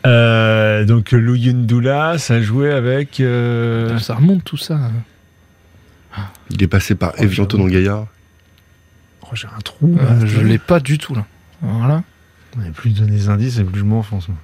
Euh, 0.05 0.85
donc 0.85 1.11
Louyendoula, 1.11 2.17
ça 2.17 2.41
jouait 2.41 2.71
avec. 2.71 3.19
euh, 3.19 3.97
Ça 3.99 4.15
remonte 4.15 4.43
tout 4.43 4.57
ça. 4.57 4.79
Il 6.49 6.63
est 6.63 6.67
passé 6.67 6.95
par 6.95 7.13
Oh, 7.17 7.21
Evian. 7.23 7.45
Tonon 7.45 7.67
Gaillard. 7.67 8.07
Oh, 9.23 9.27
j'ai 9.33 9.47
un 9.47 9.59
trou. 9.61 9.97
Euh, 9.99 10.25
je 10.25 10.39
l'ai 10.39 10.57
pas 10.59 10.79
du 10.79 10.97
tout 10.97 11.13
là. 11.13 11.25
Voilà. 11.61 12.03
Plus 12.75 12.91
je 12.91 13.01
donne 13.01 13.09
des 13.11 13.29
indices 13.29 13.57
et 13.59 13.63
plus 13.63 13.79
je 13.81 13.85
m'enfonce. 13.85 14.29
moi. 14.29 14.37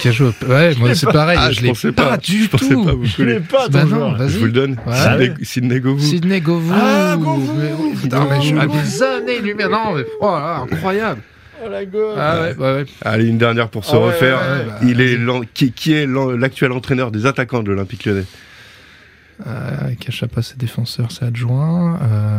Qui 0.00 0.08
a 0.08 0.12
joué 0.12 0.28
au- 0.28 0.46
Ouais, 0.46 0.74
moi 0.76 0.94
c'est 0.94 1.06
pareil. 1.12 1.38
Ah, 1.40 1.50
je 1.50 1.56
je 1.56 1.62
l'ai 1.62 1.68
pensais 1.68 1.92
pas, 1.92 2.08
pas. 2.10 2.16
du 2.16 2.44
Je 2.44 2.48
pensais 2.50 2.68
tout. 2.74 2.84
pas, 2.84 2.92
vous 2.92 3.04
Je 3.04 3.22
l'ai 3.22 3.40
pas 3.40 3.66
ton 3.66 3.72
Bah 3.72 3.84
non. 3.84 4.16
Je 4.28 4.38
vous 4.38 4.46
le 4.46 4.52
donne. 4.52 4.76
Ouais. 4.86 5.34
Sidney, 5.42 5.80
Govou. 5.80 6.00
Sidney 6.00 6.40
Govou. 6.40 6.72
Ah, 6.74 7.16
Govou 7.18 7.52
Mais 7.58 7.72
oui, 7.78 7.92
putain, 8.00 8.26
mais 8.28 8.40
je 8.40 8.46
suis 8.46 8.58
à 8.58 8.66
des 8.66 9.02
années-lumière. 9.02 9.68
Non, 9.70 9.94
mais 9.94 10.04
oh 10.20 10.26
là, 10.26 10.64
incroyable. 10.70 11.20
Oh 11.62 11.68
la 11.68 11.84
gueule. 11.84 12.14
Ah 12.16 12.40
ouais, 12.40 12.56
ouais, 12.56 12.72
ouais. 12.76 12.86
Allez, 13.02 13.26
une 13.26 13.36
dernière 13.38 13.68
pour 13.68 13.84
se 13.84 13.94
Ah 13.94 13.98
refaire. 13.98 14.38
ouais, 14.38 14.58
ouais, 14.58 14.64
bah, 14.66 14.78
Il 14.82 15.00
est 15.02 15.18
qui, 15.52 15.72
qui 15.72 15.92
est 15.92 16.06
l'actuel 16.06 16.72
entraîneur 16.72 17.10
des 17.10 17.26
attaquants 17.26 17.62
de 17.62 17.68
l'Olympique 17.70 18.06
lyonnais 18.06 18.24
Euh, 19.46 19.94
Cachapa, 20.00 20.40
c'est 20.42 20.56
défenseur, 20.58 21.12
c'est 21.12 21.24
adjoint. 21.26 21.98
Euh, 22.02 22.38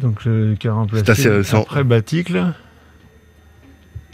Donc 0.00 0.24
le 0.24 0.54
qui 0.58 0.68
a 0.68 0.72
remplacé 0.72 1.04
C'est 1.04 1.28
assez- 1.30 1.56
après 1.56 1.82
Baticle. 1.84 2.44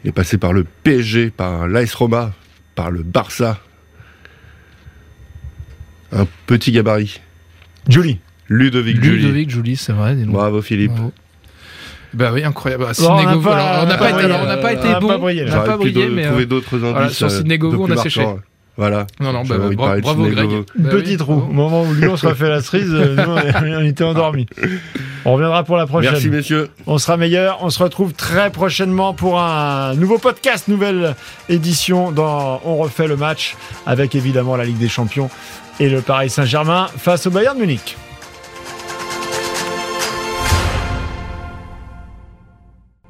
Il 0.04 0.08
est 0.08 0.12
passé 0.12 0.38
par 0.38 0.52
le 0.52 0.64
PSG, 0.84 1.30
par 1.30 1.66
l'AS 1.68 1.92
Roma, 1.94 2.32
par 2.76 2.92
le 2.92 3.02
Barça. 3.02 3.58
Un 6.12 6.26
petit 6.46 6.70
gabarit. 6.70 7.20
Julie. 7.88 8.20
Ludovic 8.48 9.02
Julie. 9.02 9.22
Ludovic 9.22 9.50
Julie, 9.50 9.76
c'est 9.76 9.92
vrai. 9.92 10.14
Bravo 10.14 10.62
Philippe. 10.62 10.92
Bravo. 10.92 11.12
Bah 12.14 12.30
oui, 12.32 12.44
incroyable. 12.44 12.84
Bon, 12.86 12.92
Sidney 12.94 13.10
on 13.10 13.24
n'a 13.24 13.32
Govou, 13.34 13.48
pas- 13.48 13.56
alors, 13.56 13.82
on 13.84 13.86
n'a 13.88 13.98
pas, 13.98 14.10
été, 14.10 14.20
alors, 14.24 14.40
on 14.42 14.46
n'a 14.46 14.56
pas 14.56 14.68
on 14.68 14.70
été 14.70 15.00
bon. 15.00 15.08
pas 15.08 15.18
brillé, 15.18 15.42
on 15.44 15.48
n'a 15.48 15.60
pas 15.60 15.76
brillé, 15.76 16.08
mais. 16.08 16.24
trouver 16.26 16.42
euh, 16.44 16.46
d'autres 16.46 16.74
indices. 16.76 16.90
voilà, 16.92 17.08
sur 17.10 17.30
Sidney 17.30 17.58
Govou, 17.58 17.84
on 17.84 17.90
a 17.90 17.96
séché. 17.96 18.24
Voilà. 18.76 19.06
Non, 19.20 19.32
non, 19.32 19.42
bah, 19.44 19.56
bra- 19.74 19.98
bravo 19.98 20.26
Greg. 20.28 20.50
Une 20.50 20.84
Bah 20.84 20.90
oui, 20.94 21.16
roue. 21.16 21.46
Au 21.48 21.52
moment 21.52 21.82
où 21.82 21.92
Lyon 21.94 22.16
sera 22.16 22.34
fait 22.34 22.48
la 22.48 22.60
cerise, 22.62 22.90
nous, 22.92 23.22
on, 23.22 23.80
on 23.80 23.84
était 23.84 24.04
endormis. 24.04 24.46
On 25.28 25.32
reviendra 25.32 25.64
pour 25.64 25.76
la 25.76 25.88
prochaine. 25.88 26.12
Merci 26.12 26.28
messieurs. 26.28 26.70
On 26.86 26.98
sera 26.98 27.16
meilleur. 27.16 27.58
On 27.60 27.68
se 27.68 27.82
retrouve 27.82 28.12
très 28.12 28.50
prochainement 28.50 29.12
pour 29.12 29.40
un 29.40 29.92
nouveau 29.94 30.18
podcast, 30.18 30.68
nouvelle 30.68 31.16
édition 31.48 32.12
dans 32.12 32.60
On 32.64 32.76
refait 32.76 33.08
le 33.08 33.16
match 33.16 33.56
avec 33.86 34.14
évidemment 34.14 34.54
la 34.54 34.64
Ligue 34.64 34.78
des 34.78 34.88
Champions 34.88 35.28
et 35.80 35.88
le 35.88 36.00
Paris 36.00 36.30
Saint-Germain 36.30 36.86
face 36.96 37.26
au 37.26 37.30
Bayern 37.30 37.56
de 37.56 37.62
Munich. 37.62 37.96